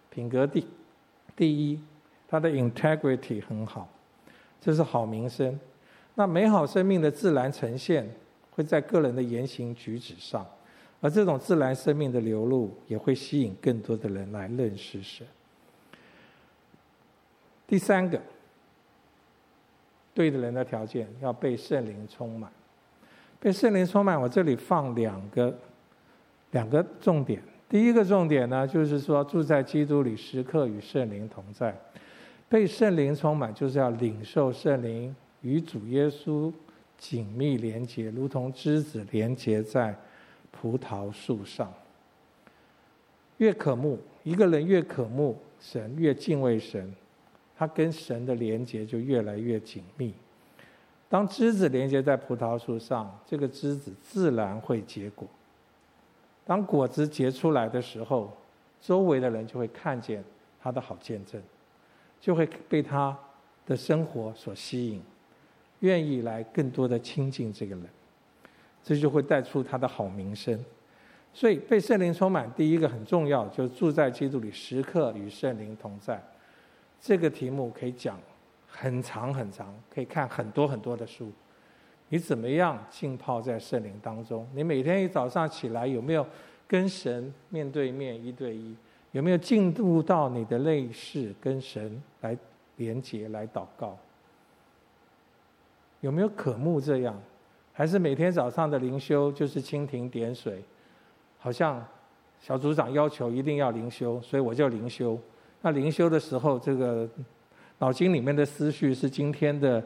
[0.08, 0.66] 品格第
[1.38, 1.80] 第一，
[2.26, 3.88] 他的 integrity 很好，
[4.60, 5.56] 这是好名声。
[6.16, 8.12] 那美好生命的自然呈现，
[8.50, 10.44] 会在个人的言行举止上，
[11.00, 15.24] 而这种自然生命的流露，也会吸引更多的人来认识神。
[17.68, 18.20] 第三个，
[20.12, 22.50] 对的人的条件要被圣灵充满，
[23.38, 24.20] 被圣灵充满。
[24.20, 25.56] 我这里放两个
[26.50, 27.40] 两个重点。
[27.68, 31.78] 第一个重点呢，就是说住在基督里，时刻与圣灵同在。
[32.48, 35.14] 被圣灵充满，就是要领受圣灵。
[35.42, 36.52] 与主耶稣
[36.96, 39.94] 紧密连接，如同枝子连接在
[40.50, 41.72] 葡萄树上。
[43.36, 46.92] 越渴慕一个人，越渴慕神，越敬畏神，
[47.56, 50.12] 他跟神的连接就越来越紧密。
[51.08, 55.28] 当枝子连接在葡萄树上，这个枝子自然会结果。
[56.48, 58.34] 当果子结出来的时候，
[58.80, 60.24] 周围的人就会看见
[60.58, 61.38] 他的好见证，
[62.18, 63.14] 就会被他
[63.66, 65.02] 的生活所吸引。
[65.80, 67.84] 愿意来更多的亲近这个人，
[68.82, 70.58] 这就会带出他的好名声。
[71.34, 76.18] 所以被圣灵充满，第一个很重要，就是住在基督里，时刻与圣灵同在。
[76.98, 78.18] 这个题目可以讲
[78.66, 81.30] 很长很长，可以看很多很多的书。
[82.08, 84.46] 你怎么样浸泡在圣灵当中？
[84.54, 86.26] 你每天一早上起来有没有
[86.66, 88.74] 跟神面对面一对一？
[89.12, 92.36] 有没有进入到你的内室跟神来
[92.76, 93.96] 连接、来祷告？
[96.00, 97.18] 有没有渴慕这样？
[97.72, 100.62] 还是每天早上的灵修就是蜻蜓点水？
[101.38, 101.84] 好像
[102.40, 105.18] 小组长要求一定要灵修，所以我就灵修。
[105.62, 107.08] 那灵修的时候，这个
[107.78, 109.82] 脑筋里面的思绪是今天的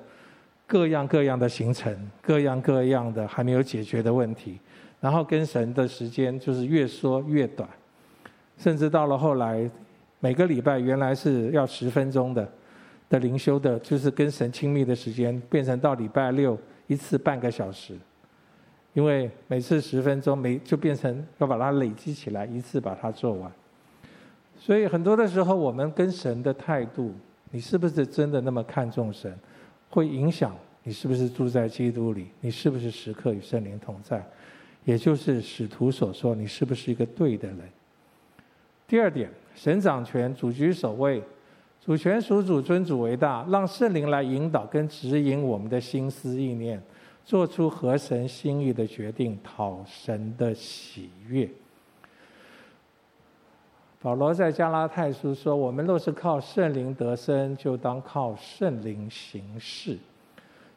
[0.73, 4.59] 各样各样的行程，各样各样的还没有解决的问题。
[5.03, 7.69] 然后跟神的时间就是越说越短，
[8.57, 9.71] 甚至到了后来，
[10.19, 12.49] 每个礼拜原来是要十分钟的。
[13.11, 17.95] 的灵修的，就是跟神亲密的时间，变成到礼拜六一次半个小时，
[18.95, 23.53] 因为每次十分钟，每就变成要把它累积起来，一次把它做完。
[24.57, 27.13] 所以很多的时候，我们跟神的态度，
[27.51, 29.39] 你是不是真的那么看重神，
[29.93, 34.25] 会影响你是不是住在基督里，你是不是时刻与圣灵同在，
[34.87, 37.59] 也就是使徒所说，你是不是一个对的人。
[38.89, 41.23] 第二点，神掌权，主居首位。
[41.85, 46.81] 主权属主，尊主为大，让圣灵来引导跟指引我们的心思意念，
[47.25, 51.49] 做出合神心意的决定，讨神的喜悦。
[54.03, 59.97] 保罗在加拉太书说：“我们若是靠圣灵得生，就当靠圣灵行事。”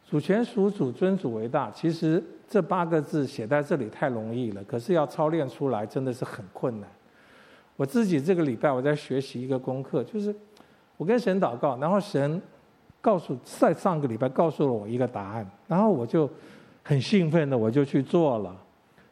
[0.08, 1.72] 主权属主，尊主为大。
[1.72, 6.90] 其实这八个字写在这里太容易了，可是要操练出来真的是很困难。
[7.76, 10.34] 我自己这个礼拜我在学习一个功课，就是。
[10.98, 12.42] 我跟神祷告，然后神
[13.02, 16.30] 告诉在上个礼拜告诉了我一个答案，然后我就
[16.84, 18.56] 很兴奋的我就去做了，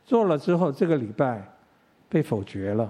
[0.06, 1.46] 做了之后这个礼拜
[2.08, 2.90] 被否决了，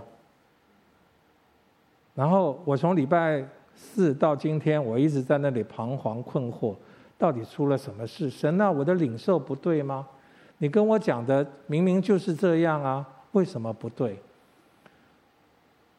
[2.15, 3.43] 然后我从礼拜
[3.75, 6.75] 四到今天我一直在那里彷徨困惑，
[7.17, 8.29] 到底出了什么事？
[8.29, 10.07] 神啊，我的领受不对吗？
[10.57, 14.19] 你跟我讲的明明就是这样啊，为什么不对？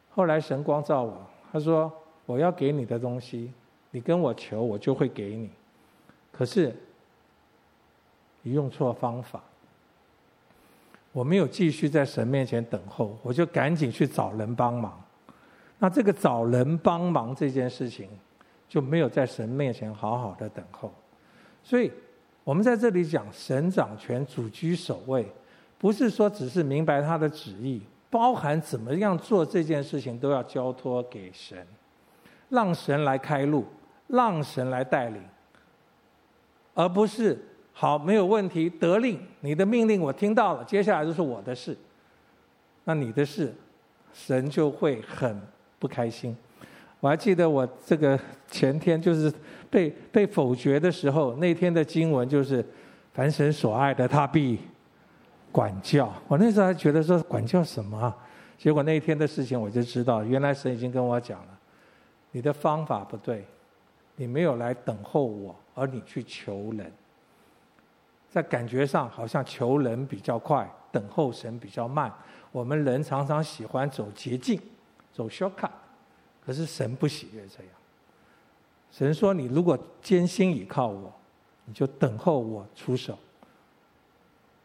[0.09, 1.91] 后来神光照我，他说。
[2.27, 3.51] 我要给你的东西，
[3.91, 5.47] 你跟我求，我就会给你。
[6.31, 6.75] 可是
[8.41, 9.43] 你用错方法，
[11.11, 14.99] 我没有继续在神面前等候，我就赶紧去找人帮忙。
[15.85, 18.09] 那这个找人帮忙这件事情，
[18.67, 20.91] 就没有在神面前好好的等候。
[21.63, 21.91] 所以，
[22.43, 25.31] 我们在这里讲神掌权，主居首位，
[25.77, 31.63] 不是说只是明白他的旨意，包含怎么样做这件事情都要交托给神，
[32.49, 33.63] 让神来开路，
[34.07, 35.21] 让神来带领，
[36.73, 37.39] 而不是
[37.73, 41.77] 好，没有问题，得令，你的命令我听到了，接下来就是我的事，
[42.85, 43.53] 那你的事，
[44.11, 45.39] 神就会很
[45.79, 46.35] 不开心。
[46.99, 49.31] 我还记得我这个前天就是
[49.69, 52.65] 被被否决的时候，那天的经文就是
[53.13, 54.59] “凡神所爱的，他必
[55.51, 56.11] 管教”。
[56.27, 58.13] 我那时候还觉得说管教什么？
[58.57, 61.59] 结果那一天的事情，我就知道，原来神已经跟我讲了：
[62.31, 63.45] 你的方法不对，
[64.15, 66.91] 你没有来等候我，而你去求人。
[68.29, 72.11] 在感觉上好像求人比较快，等候神比较慢。
[72.51, 74.59] 我们人常常喜欢走捷径，
[75.15, 75.69] 走 shortcut。
[76.45, 77.73] 可是神不喜悦这样。
[78.91, 81.11] 神说：“你如果坚心倚靠我，
[81.65, 83.17] 你就等候我出手。”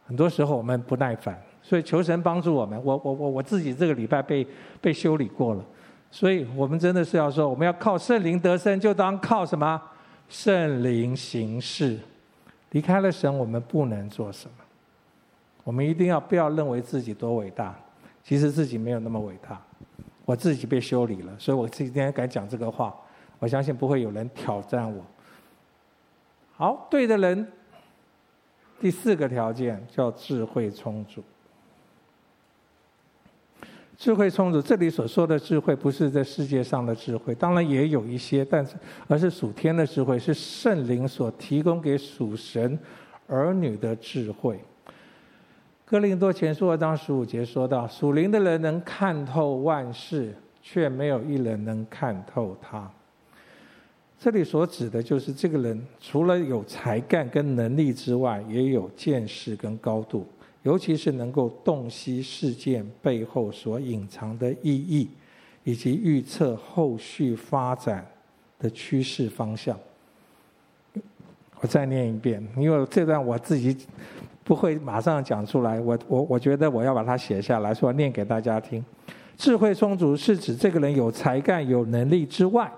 [0.05, 2.81] 很多时候我们不耐烦，所以求神帮助我们。
[2.83, 4.45] 我我我我自己这个礼拜被
[4.81, 5.65] 被修理过了，
[6.11, 9.81] 所以我们真的是要说，我们要靠圣灵得胜，就当靠什么？
[10.29, 11.97] 圣灵行事。
[12.71, 14.55] 离开了神，我们不能做什么。
[15.63, 17.77] 我们一定要不要认为自己多伟大，
[18.23, 19.61] 其实自己没有那么伟大。
[20.25, 22.95] 我自己被修理了，所以我今天敢讲这个话。
[23.39, 25.03] 我相信不会有人挑战我。
[26.53, 27.51] 好，对的人，
[28.79, 31.23] 第四个条件叫智慧充足。
[33.97, 38.75] 智慧充足，这里所说的智慧，不是在世界上的智慧，当然也有一些，但是
[39.07, 42.77] 而是属天的智慧，是圣灵所提供给属神
[43.27, 44.59] 儿女的智慧。
[45.91, 52.89] 哥林多前书二章十五节说到：“属灵的人能看透万事，却没有一人能看透他。”
[54.17, 60.25] 这里所指的就是这个人，除了有才干跟能力之外，也有见识跟高度，
[60.63, 65.09] 尤其是能够洞悉事件背后所隐藏的意义，
[65.65, 68.09] 以及预测后续发展
[68.57, 69.77] 的趋势方向。
[71.59, 73.75] 我再念一遍，因为这段我自己。
[74.51, 78.83] 不会马上讲出来，我我我觉得我要把它写下来，说念给大家听。
[79.37, 82.69] 智慧充足是指这个人有才干、有能力之外，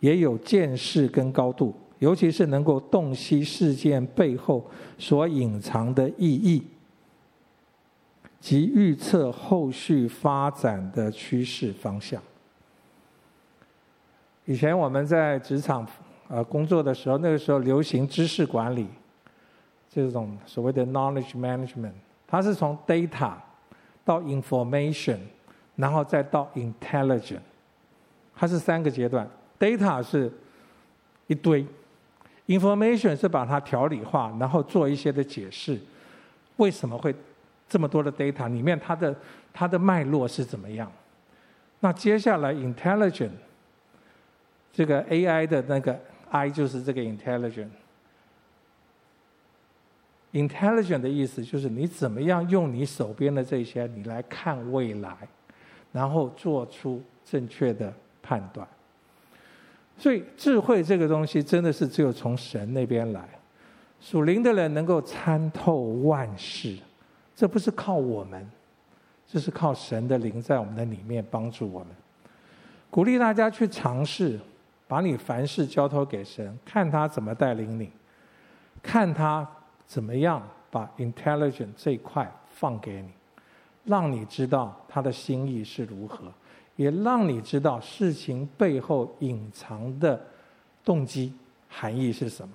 [0.00, 6.66] 也有见识跟高度，尤其是能够洞悉事件背后所隐藏的意义，
[8.40, 12.20] 及预测后续发展的趋势方向。
[14.44, 15.86] 以前我们在职场
[16.26, 18.88] 呃工作的时候，那个时候流行知识管理。
[19.92, 21.94] 这种所谓的 knowledge management，
[22.26, 23.32] 它是从 data
[24.04, 25.18] 到 information，
[25.74, 27.40] 然后再到 intelligent，
[28.36, 29.28] 它是三个阶段。
[29.58, 30.32] data 是
[31.26, 31.66] 一堆
[32.46, 35.76] ，information 是把它条理化，然后做一些的解释，
[36.56, 37.12] 为什么会
[37.68, 38.48] 这么多的 data？
[38.52, 39.14] 里面它的
[39.52, 40.90] 它的脉络是怎么样？
[41.80, 43.30] 那接下来 intelligent，
[44.72, 45.98] 这个 AI 的那个
[46.30, 47.70] I 就是这个 intelligent。
[50.32, 55.12] Intelligent 的意思就是你怎么样用你手边的这些，你来看未来，
[55.90, 58.64] 然后做出正确的判断。
[59.98, 63.28] 所以智慧这个东西真的是只有从神那边来。
[64.00, 66.78] 属灵的人能够参透万事，
[67.34, 68.48] 这不是靠我们，
[69.26, 71.88] 这是靠神的灵在我们的里面帮助我们。
[72.88, 74.38] 鼓励大家去尝试，
[74.86, 77.90] 把你凡事交托给神，看他怎么带领你，
[78.80, 79.44] 看他。
[79.90, 83.08] 怎么样把 intelligent 这一块放给你，
[83.84, 86.32] 让你知道他的心意是如何，
[86.76, 90.24] 也让你知道事情背后隐藏的
[90.84, 91.34] 动机
[91.68, 92.54] 含义是什么。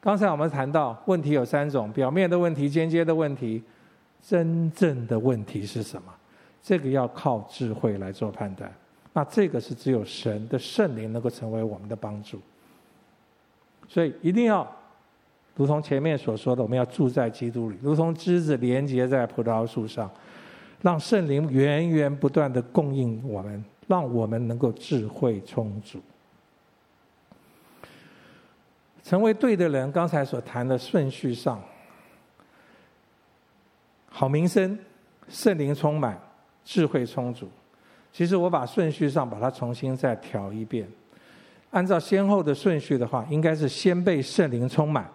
[0.00, 3.62] 刚才我们谈到问题有三种：表面的问题、间接的问题，
[4.22, 6.10] 真正的问题是什么？
[6.62, 8.72] 这个要靠智慧来做判断。
[9.12, 12.40] 那这个是只有神的圣灵能够成为我们的帮助。
[13.86, 14.66] 所以一定要。
[15.54, 20.10] 如同前面所说的，我们要住在基督里，如同枝子连接在葡萄树上，
[20.80, 26.00] 让圣灵源源不断的供应我们，让我们能够智慧充足，
[29.04, 29.92] 成为对的人。
[29.92, 31.62] 刚才所谈的顺序上，
[34.08, 34.78] 好名声、
[35.28, 36.18] 圣灵充满、
[36.64, 37.46] 智慧充足。
[38.10, 40.88] 其实我把顺序上把它重新再调一遍，
[41.70, 45.10] 按照先后的顺序的话，应该是先被圣灵充满。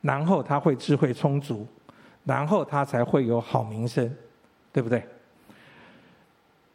[0.00, 1.66] 然后他会智慧充足，
[2.24, 4.14] 然后他才会有好名声，
[4.72, 5.02] 对不对？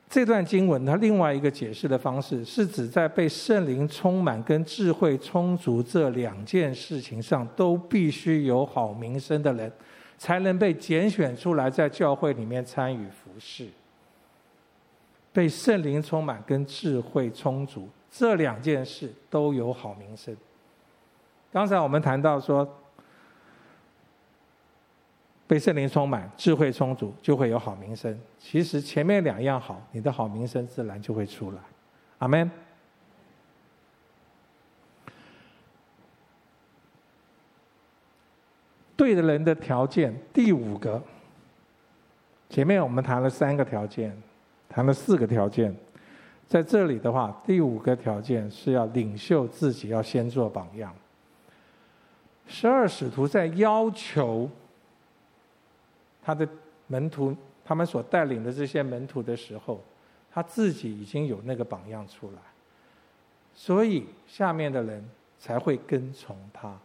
[0.08, 9.70] 这段经文它另外一个解释的方式，是指在被圣灵充满跟智慧充足这两件事情上，都必须有好名声的人，
[10.18, 13.68] 才能被拣选出来，在教会里面参与服事。
[15.34, 20.34] 被圣灵充满跟智慧充足，这两件事都有好名声。
[21.52, 22.66] 刚才我们谈到说，
[25.48, 28.20] 被圣灵充满、智慧充足，就会有好名声。
[28.38, 31.60] 其实前面两样好，你的好名声自然就会出来。
[32.20, 32.50] 阿门。
[38.96, 41.02] 对的人的条件，第五个。
[42.50, 44.16] 前面我们谈了三个条件。
[44.68, 45.74] 谈了四个条件，
[46.48, 50.94] 在这里的话，第五个条件是要领袖自己要先做榜样。
[52.46, 54.50] 十二使徒在要求
[56.26, 56.48] 他的
[56.88, 59.84] 门徒，他们所带领的这些门徒的时候，
[60.32, 62.40] 他自己已经有那个榜样出来，
[63.54, 65.08] 所以下面的人
[65.38, 66.76] 才会跟从他。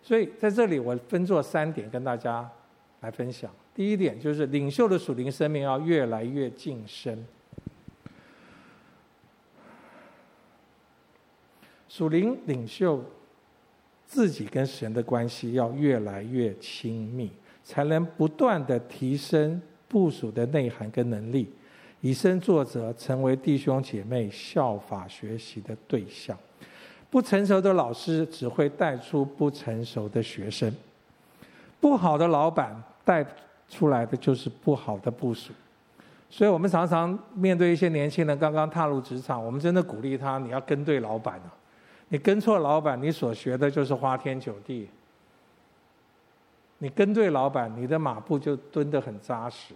[0.00, 2.48] 所以在这里，我分作三点跟大家
[3.00, 3.50] 来分享。
[3.74, 7.26] 第一点就是领袖的属灵生命要越来越晋升，
[11.88, 13.04] 属灵领袖
[14.06, 17.32] 自己跟神的关系要越来越亲密，
[17.66, 21.52] 才能不断的提升部署的内涵跟能力，
[22.00, 26.38] 以身作则，成为弟兄姐妹效法学习的对象。
[27.10, 30.72] 不成熟的老师只会带出不成熟的学生，
[31.80, 33.26] 不好的老板带。
[33.68, 35.52] 出来的就是不好的部署，
[36.30, 41.50] 所以我们常常面对一些年轻人刚刚踏入职场，我们真的鼓励他：你要跟对老板啊！
[42.10, 44.86] 你跟错老板，你所学的就是花天酒地；
[46.78, 49.74] 你跟对老板，你的马步就蹲得很扎实。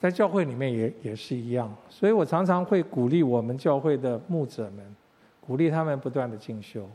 [0.00, 4.96] 在教会里面也也是一样，所以我常常会鼓励我们教会的牧者们，
[5.40, 6.88] 鼓励他们不断的进修，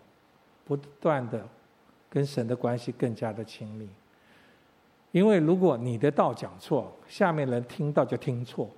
[0.65, 1.47] 不断的。
[2.09, 3.87] 跟神的关系更加的亲密，
[5.11, 8.69] 因为如果你的道讲错，下面人听到就听错，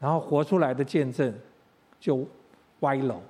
[0.00, 1.32] 然后活出来的见证
[2.00, 2.26] 就
[2.80, 3.20] 歪楼，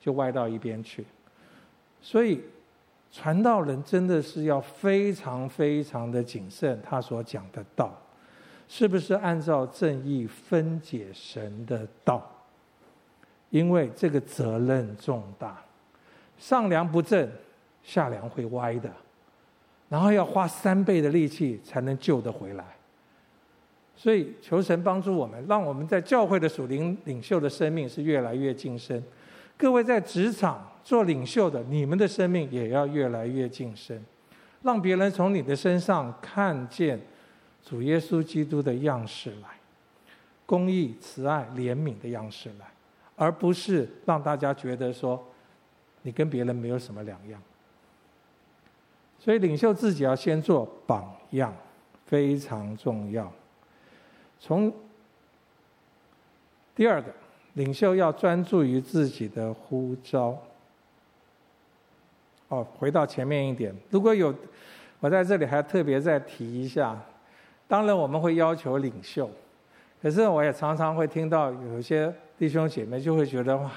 [0.00, 1.06] 就歪到一边去。
[2.04, 2.38] 所以
[3.10, 7.96] 传道人真的是要非常非常的谨慎，他所讲的道
[8.68, 12.30] 是不是按照正义分解神的道？
[13.48, 15.62] 因为这个责任重大，
[16.38, 17.26] 上梁不正。
[17.86, 18.90] 下梁会歪的，
[19.90, 22.64] 然后要花三倍的力气才能救得回来。
[23.94, 29.02] 所以求神帮助我们，让我们在教会的属灵领袖的生命是越来越晋升。
[29.58, 33.98] 各位在职场做领袖的，你们的生命也要越来越晋升，
[34.62, 37.00] 让别人从你的身上看见
[37.64, 39.48] 主耶稣基督的样式来，
[40.44, 42.66] 公义、慈爱、怜悯的样式来，
[43.16, 45.20] 而不是让大家觉得说
[46.02, 47.40] 你跟别人没有什么两样。
[49.18, 51.56] 所以，领袖自己要先做榜样，
[52.04, 53.32] 非常重要。
[54.38, 54.70] 从
[56.76, 57.10] 第二个，
[57.54, 60.38] 领袖要专注于自己的呼召。
[62.48, 64.34] 哦，回到前面一点，如果有，
[65.00, 66.96] 我在这里还特别再提一下。
[67.66, 69.28] 当然，我们会要求领袖，
[70.02, 73.70] 可是我也常常会听到有些弟兄姐妹就会觉得哇，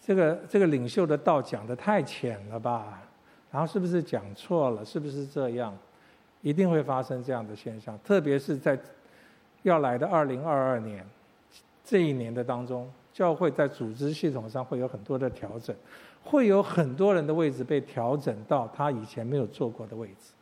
[0.00, 3.02] 这个这个领袖的道讲得太浅了吧？
[3.50, 4.84] 然后是不是讲错了？
[4.84, 5.76] 是不是这样？
[6.42, 8.78] 一定会发生这样的现象，特别是在
[9.62, 11.04] 要来的二零二二年
[11.84, 15.74] 这一年的当中，教会在组织系统上会有很多的调整，
[16.26, 20.32] 会有很多人的位置被调整到他以前没有坐过的位置。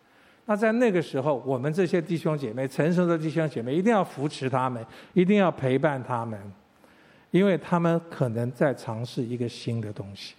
[0.47, 6.41] 那在那个时候，我们这些弟兄姐妹，成熟的弟兄姐妹，一定要扶持他们，一定要陪伴他们，
[7.31, 10.35] 因为他们可能在尝试一个新的东西。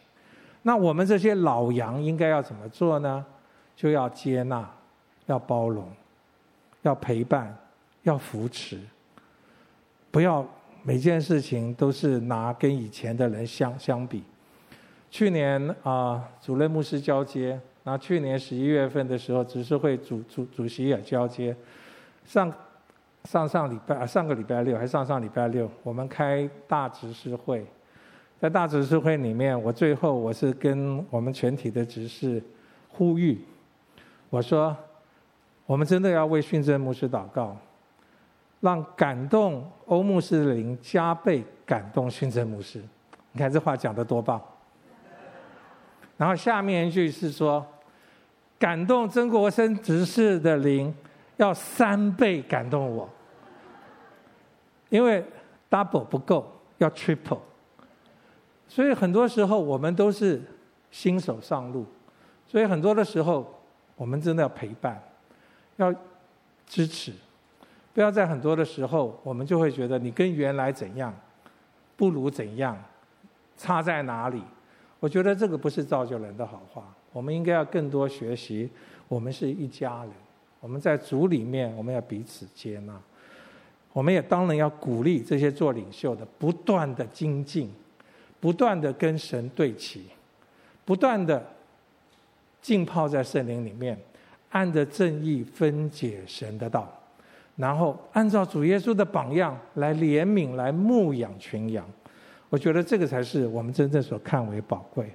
[0.63, 3.25] 那我们这些老羊应该要怎么做呢？
[3.75, 4.67] 就要接纳，
[5.27, 5.87] 要包容，
[6.81, 7.55] 要陪伴，
[8.03, 8.79] 要扶持，
[10.11, 10.45] 不要
[10.83, 14.23] 每件事情都是拿跟以前的人相相比。
[15.15, 21.55] 去年啊、主任牧师交接，那去年十一月份的时候，执事会主主主席也交接。
[22.25, 22.53] 上
[23.23, 27.65] 上上礼拜啊，上个礼拜六还上上礼拜六，我们开大执事会。
[28.41, 32.43] 在大执事会里面，我最后我是跟我们全体的执事
[32.89, 33.39] 呼吁，
[34.29, 34.75] 我说，
[35.65, 37.55] 我们真的要为训正牧师祷告，
[38.59, 42.81] 让感动欧牧师的灵加倍感动训正牧师。
[43.31, 44.41] 你看这话讲得多棒！
[46.17, 47.65] 然后下面一句是说，
[48.57, 50.93] 感动曾国生执事的灵
[51.37, 53.09] 要三倍感动我，
[54.89, 55.23] 因为
[55.69, 57.39] double 不够，要 triple。
[58.67, 60.41] 所以很多时候我们都是
[60.89, 61.85] 新手上路，
[62.47, 63.61] 所以很多的时候，
[63.95, 65.01] 我们真的要陪伴，
[65.75, 65.93] 要
[66.65, 67.11] 支持，
[67.93, 71.13] 不要在很多的时候，我们就会觉得你跟原来怎样，
[71.97, 72.81] 不如怎样，
[73.57, 74.41] 差在哪里？
[75.05, 76.83] 我觉得这个不是造就人的好话。
[77.13, 78.67] 我们应该要更多学习，
[79.07, 80.11] 我们是一家人，
[80.59, 82.99] 我们在主里面，我们要彼此接纳。
[83.93, 87.71] 我们也当然要鼓励这些做领袖的，不断的精进，
[88.39, 90.07] 不断的跟神对齐，
[90.83, 91.45] 不断的
[92.59, 93.95] 浸泡在圣灵里面，
[94.49, 96.91] 按着正义分解神的道，
[97.57, 101.85] 然后按照主耶稣的榜样来怜悯、来牧养群羊。
[102.55, 105.11] 我觉得这个才是我们真正所看为宝贵。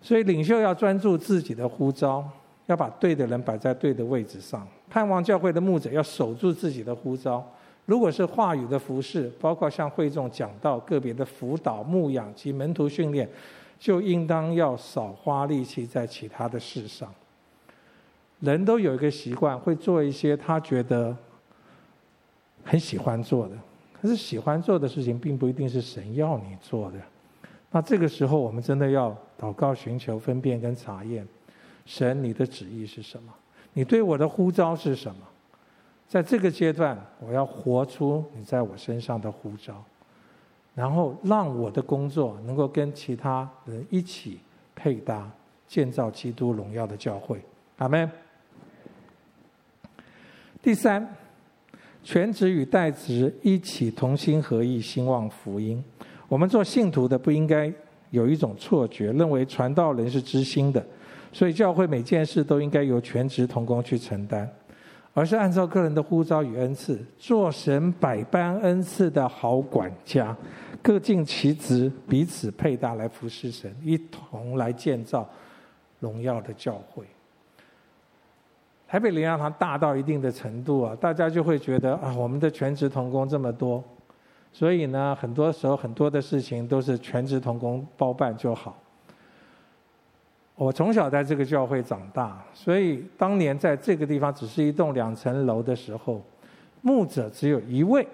[0.00, 2.28] 所以领袖要专注自己的呼召。
[2.66, 7.44] 要把对的人摆在对的位置上，盼望教会的牧者要守住自己的呼召。
[7.86, 13.28] 如果是话语的服饰，包括像会众讲道、个别的辅导、牧养及门徒训练，
[13.80, 17.12] 就应当要少花力气在其他的事上。
[18.38, 21.14] 人都有一个习惯，会做一些他觉得
[22.64, 23.56] 很喜欢做的，
[24.02, 26.98] 可是喜欢做的事情，并不一定是神要你做的。
[27.70, 31.24] 那这个时候，我们真的要祷告、寻求、分辨跟查验。
[31.86, 33.32] 神，你的旨意是什么？
[33.74, 35.20] 你对我的呼召是什么？
[36.08, 39.80] 在这个阶段，我要活出你在我身上的呼召，
[40.74, 44.40] 然后让我的工作能够跟其他人一起
[44.74, 45.30] 配搭，
[45.68, 47.40] 建造基督荣耀的教会。
[47.78, 48.10] 阿门。
[50.60, 51.16] 第三，
[52.02, 55.82] 全职与代职一起同心合意兴旺福音。
[56.28, 57.72] 我们做信徒的不应该
[58.10, 60.84] 有一种错觉，认为传道人是知心的。
[61.32, 64.46] 所以，教会每件事都应该由全职同工去承担，
[65.14, 70.36] 而是按照个人的呼召与恩赐，做神百般恩赐的好管家，
[70.82, 75.26] 各尽其职，彼此配搭来服侍神，一同来建造
[76.00, 77.06] 荣耀的教会。
[78.92, 83.82] 台北灵粮堂大到一定的程度啊，大家就会觉得啊，我们的全职同工这么多，
[84.52, 88.76] 所以呢，很多时候很多的事情都是全职同工包办就好。
[90.56, 96.22] 我从小在这个教会长大，所以当年在这个地方只是一栋两层楼的时候，
[96.82, 98.06] 牧者只有一位，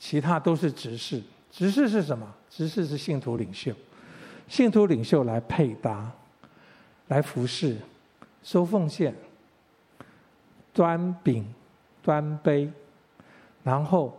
[0.00, 1.22] 其他都是执事。
[1.48, 2.26] 执事是什么？
[2.48, 3.70] 执事是信徒领袖，
[4.48, 6.10] 信徒领袖来配搭，
[7.06, 7.76] 来服侍，
[8.42, 9.14] 收奉献，
[10.72, 11.44] 端饼、
[12.02, 12.70] 端杯，
[13.62, 14.16] 然后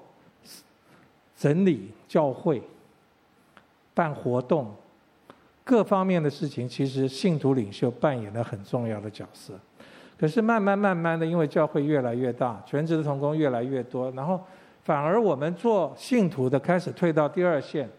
[1.36, 2.62] 整理教会，
[3.94, 4.74] 办活动。
[5.64, 9.54] 各方面的事情，其实信徒领袖扮演了很重要的角色。
[10.20, 14.40] 可是慢慢慢慢的，因为教会越来越大，全职的同工越来越多，然后
[14.84, 17.90] 反而我们做信徒的开始退到第二线，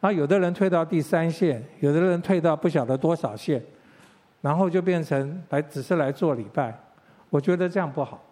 [0.00, 3.62] 然后有的人退到第三线，有的人退到不晓得多少线，
[4.42, 6.78] 然后就变成来只是来做礼拜。
[7.34, 8.22] 我觉得这样不好。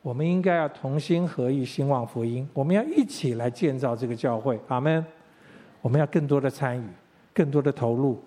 [0.00, 4.58] 我们应该要同心合意兴旺福音，我们要一起来建造这个教会。
[4.68, 5.04] 阿门。
[5.82, 6.86] 我们要更多的参与。
[7.34, 8.18] 更多的投入，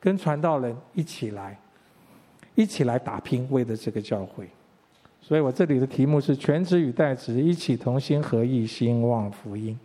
[0.00, 1.58] 跟传道人一起来，
[2.54, 4.48] 一起来打拼，为了这个教会。
[5.20, 9.78] 所以我这里的题目是全职与代职一起同心合意兴旺福音。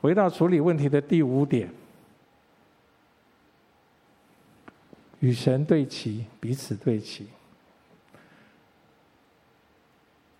[0.00, 1.68] 回到处理问题的第五点，
[5.22, 7.28] 与神对齐，彼此对齐。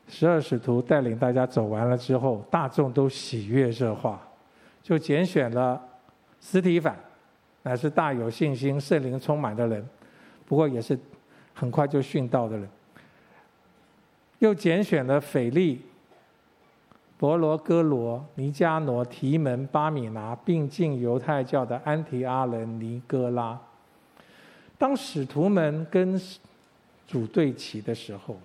[0.09, 4.21] 十二使徒带领大家走完了之后，大众都喜悦这话。
[4.83, 5.81] 就拣选了
[6.41, 6.99] 司提反，
[7.63, 9.89] 乃是大有信心、圣灵充满的人，
[10.47, 10.99] 不过也是
[11.55, 12.69] 很快就殉道的人。
[14.41, 15.81] 又拣选了腓利、
[17.17, 23.57] 伯罗哥罗、尼加罗、提门、巴米拿，并进犹太教的安提阿人尼哥拉。
[24.83, 26.21] 当使徒们跟
[27.07, 28.37] 主对齐的时候，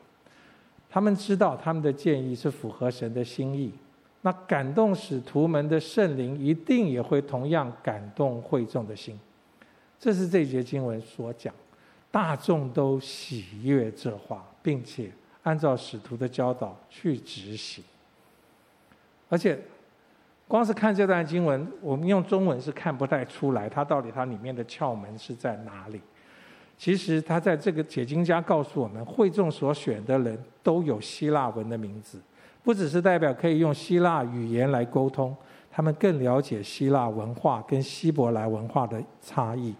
[0.87, 3.73] 他们知道他们的建议是符合神的心意。
[4.21, 9.19] 那感动使徒们的圣灵一定也会同样感动会众的心，
[9.99, 11.51] 这是这节经文所讲。
[12.11, 15.09] 大众都喜悦这话，并且
[15.41, 17.83] 按照使徒的教导去执行。
[19.27, 19.59] 而且，
[20.47, 25.99] 光是看这段经文，我们用中文是看不太出来，它到底它里面的窍门是在哪里。
[26.77, 32.19] 其实，他在这个解经家告诉我们，会众所选的人都有希腊文的名字。
[32.63, 35.35] 不只是代表可以用希腊语言来沟通，
[35.71, 39.73] 他们更了解希腊文化跟希伯来文化的差异，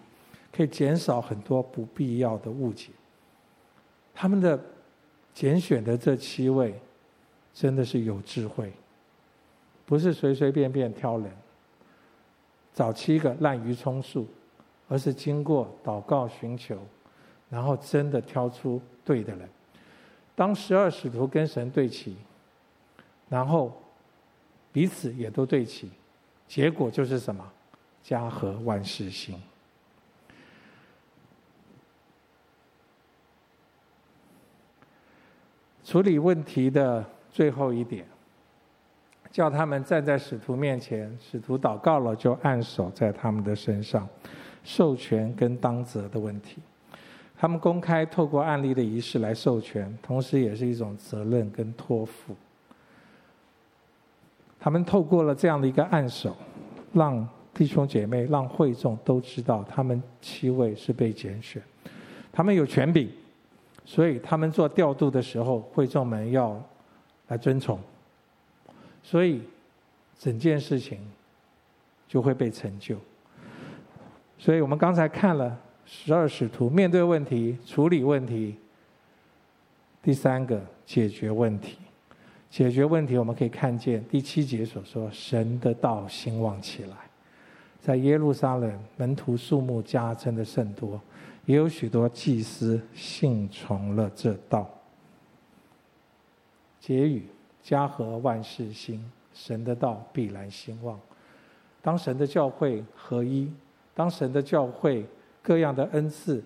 [0.50, 2.90] 可以减少很多不必要的误解。
[4.12, 4.58] 他们的
[5.32, 6.74] 拣选的这七位，
[7.54, 8.72] 真的是有智慧，
[9.86, 11.30] 不是随随便便挑人。
[12.74, 14.26] 找七个滥竽充数，
[14.88, 16.78] 而是经过祷告寻求，
[17.50, 19.48] 然后真的挑出对的人。
[20.34, 22.16] 当十二使徒跟神对齐，
[23.28, 23.72] 然后
[24.72, 25.90] 彼此也都对齐，
[26.46, 27.44] 结果就是什么？
[28.02, 29.38] 家和万事兴。
[35.84, 38.06] 处理问题的最后一点，
[39.30, 44.08] 叫他们站在使徒面前，使徒祷告了，就按手在他们的身上，
[44.68, 46.58] 授权跟当责的问题。
[47.38, 52.36] 他们公开透过案例的仪式来授权，同时也是一种责任跟托付。
[54.60, 56.36] 他们透过了这样的一个按手，
[56.92, 61.62] 让弟兄姐妹、让会众都知道，他们七位是被拣选，
[62.30, 63.10] 他们有权柄。
[63.86, 66.62] 所以他们做调度的时候，会众们要
[67.28, 67.80] 来遵从，
[69.02, 69.40] 所以
[70.18, 70.98] 整件事情
[72.06, 72.98] 就会被成就。
[74.38, 78.56] 所以我们刚才看了十二使徒面对问题、处理问题，
[80.02, 81.76] 第三个解决问题。
[82.50, 86.96] 解决问题，我们可以看见第七节所说：“神的道兴旺起来，
[87.78, 90.98] 在耶路撒冷门徒数目加增的甚多。”
[91.44, 94.70] 也有许多祭司信从了这道。
[96.78, 97.26] 结语：
[97.62, 99.02] 家和万事兴，
[99.34, 100.98] 神的道必然兴旺。
[101.82, 103.50] 当神的教会合一，
[103.98, 105.04] 当神的教会
[105.42, 106.40] 各样的恩赐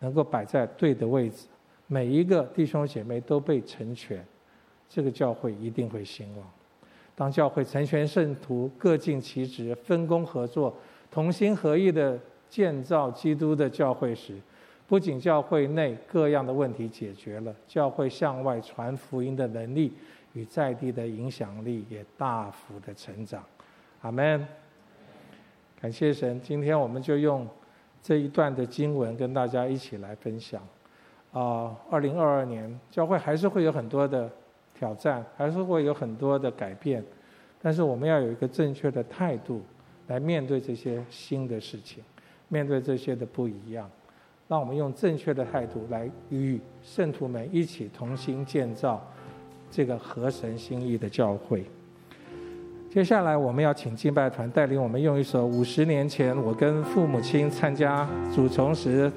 [0.00, 1.46] 能够摆在对的位置，
[1.86, 4.22] 每一个弟兄姐妹都被成全，
[4.86, 6.46] 这个教会一定会兴旺。
[7.16, 10.76] 当教会成全圣徒，各尽其职，分工合作，
[11.10, 12.18] 同心合意的。
[12.50, 14.34] 建造基督的教会时，
[14.88, 19.92] 不仅教会内各样的问题解决了，教会向外传福音的能力
[20.32, 23.44] 与在地的影响力也大幅的成长。
[24.02, 24.44] 阿门。
[25.80, 27.48] 感谢神，今天我们就用
[28.02, 30.60] 这一段的经文跟大家一起来分享。
[31.32, 34.30] 啊，二零二二年教会还是会有很多的
[34.74, 37.02] 挑战，还是会有很多的改变，
[37.62, 39.62] 但是我们要有一个正确的态度
[40.08, 42.04] 来面对这些新的事情。
[42.48, 43.88] 面对这些的不一样，
[44.48, 49.02] 让我们用正确的态度来与圣徒们一起同心建造
[49.70, 51.64] 这个合神心意的教会。
[52.90, 59.10] 接下来，我们要请敬拜团带领我们用一首五十年前我跟父母亲参加主崇时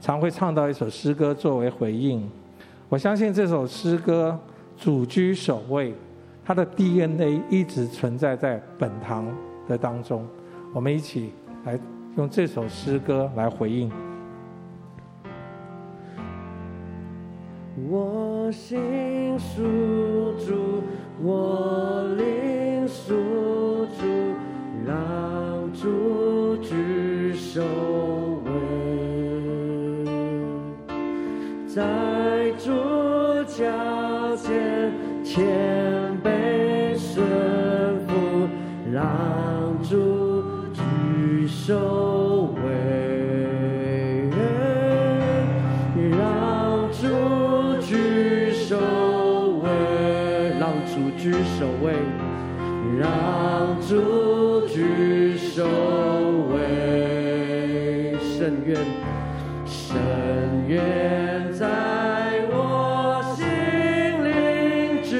[0.00, 2.28] 常会唱到一首诗歌作为回应。
[2.88, 4.36] 我相信这首诗歌
[4.76, 5.94] 主居首位，
[6.44, 9.24] 它的 DNA 一直存在在本堂
[9.68, 10.26] 的当中。
[10.74, 11.32] 我们一起
[11.64, 11.78] 来。
[12.18, 13.90] 用这首诗歌来回应。
[17.88, 19.62] 我我心属
[20.44, 20.82] 主，
[21.22, 23.14] 我灵属
[23.96, 24.02] 主，
[24.84, 27.62] 让主居首
[28.44, 28.50] 位，
[31.68, 32.72] 在主
[33.46, 33.62] 脚
[34.36, 37.24] 前谦卑顺
[38.08, 38.48] 服，
[38.92, 39.94] 让主
[40.74, 41.46] 居
[51.02, 51.10] 主。
[51.22, 51.92] 居首位，
[52.98, 55.64] 让主居首
[56.52, 58.76] 位，圣愿，
[59.64, 59.96] 圣
[60.66, 61.68] 愿在
[62.50, 63.46] 我心
[64.24, 65.12] 灵之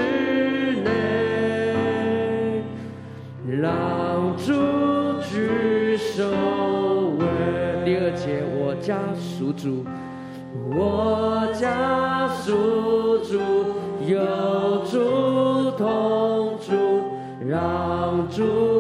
[0.82, 0.90] 内，
[3.60, 4.50] 让主
[5.30, 6.26] 居首
[7.16, 7.24] 位。
[7.84, 9.84] 第二节，我家属主，
[10.74, 13.38] 我家属主。
[14.04, 14.18] 有
[15.82, 16.76] 同住，
[17.44, 18.71] 让主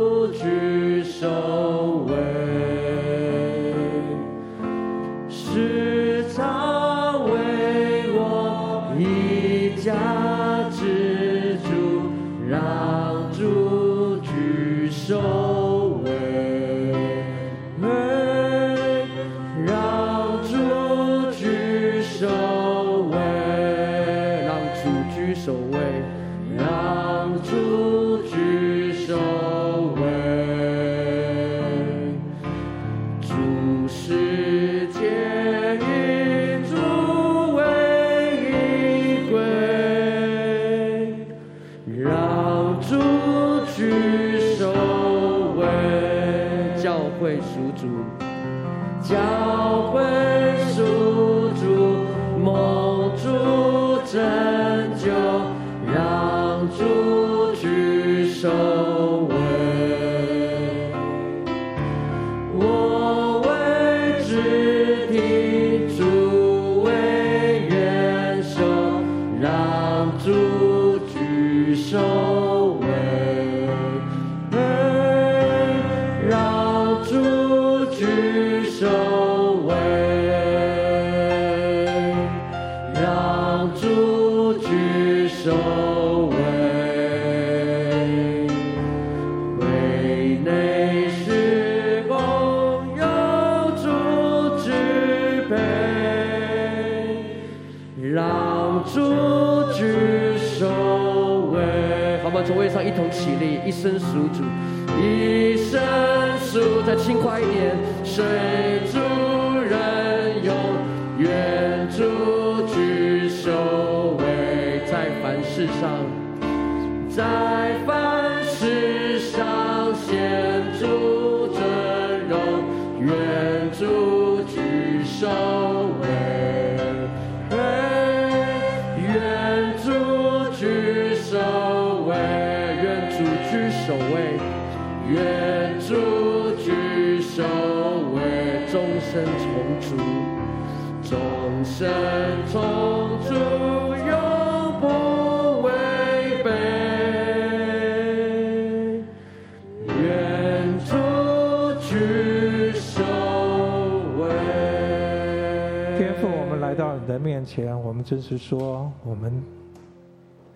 [158.12, 159.42] 前，我们真是说，我们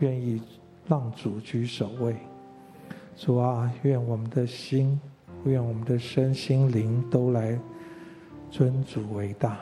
[0.01, 0.43] 愿意
[0.87, 2.15] 让主居首位。
[3.17, 5.01] 主啊，愿我们的心，
[5.45, 7.59] 愿我们的身心灵都来
[8.51, 9.59] 尊主为大。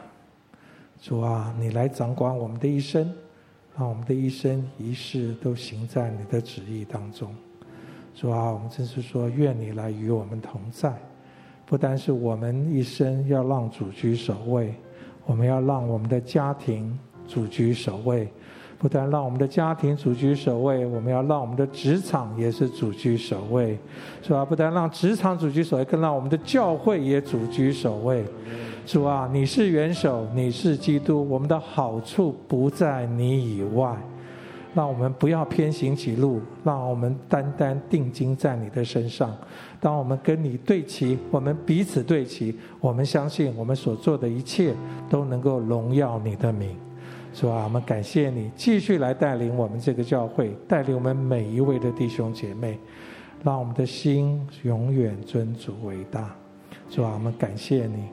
[1.01, 3.13] 主啊，你来掌管我们的一生，
[3.79, 7.33] 让我们的一生一世都行在你的旨意当中。
[8.13, 10.93] 主啊，我们真是说，愿你来与我们同在。
[11.65, 14.75] 不单是我们一生要让主居首位，
[15.25, 18.29] 我们要让我们的家庭主居首位。
[18.77, 23.79] 不但让我们的家庭主居首位，我们要让我们的职场也是主居首位，
[24.23, 24.45] 是吧？
[24.45, 28.25] 不但让职场主居首位，更让我们的教会也主居首位。
[28.85, 33.97] 主啊，你是元首，你是基督，我们的好处不在你以外。
[34.75, 39.35] 让我们不要偏行歧路，让我们单单定睛在你的身上。
[39.81, 44.75] 当我们跟你对齐，我们彼此对齐，我们相信我们所做的一切
[45.09, 46.77] 都能够荣耀你的名。
[47.35, 52.79] 主啊，我们感谢你继续来带领我们这个教会，带领我们每一位的弟兄姐妹，
[53.43, 56.33] 让我们的心永远尊主为大。
[56.89, 58.05] 主啊，我们感谢你。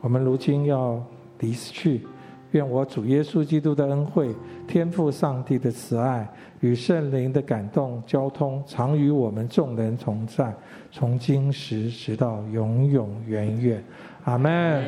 [0.00, 1.00] 我们如今要
[1.38, 2.04] 离去，
[2.50, 4.34] 愿我主耶稣基督的恩惠、
[4.66, 10.52] 天赋上帝的慈爱与圣灵的感动交通，常与我们众人同在，
[10.90, 13.84] 从今时直到永永远远。
[14.24, 14.84] 阿门。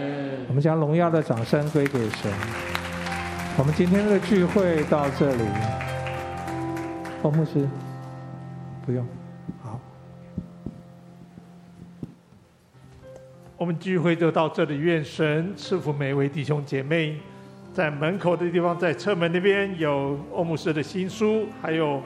[0.48, 2.87] 我们将荣耀的掌声归给神。
[3.58, 5.42] 我们今天的聚会到这里，
[7.22, 7.68] 欧牧师，
[8.86, 9.04] 不用，
[9.60, 9.80] 好。
[13.56, 17.18] 我们聚会就到这里，愿神赐福每位弟兄姐妹。
[17.72, 22.00] 在门口的地方，在侧门那边有欧牧师的新书，还有。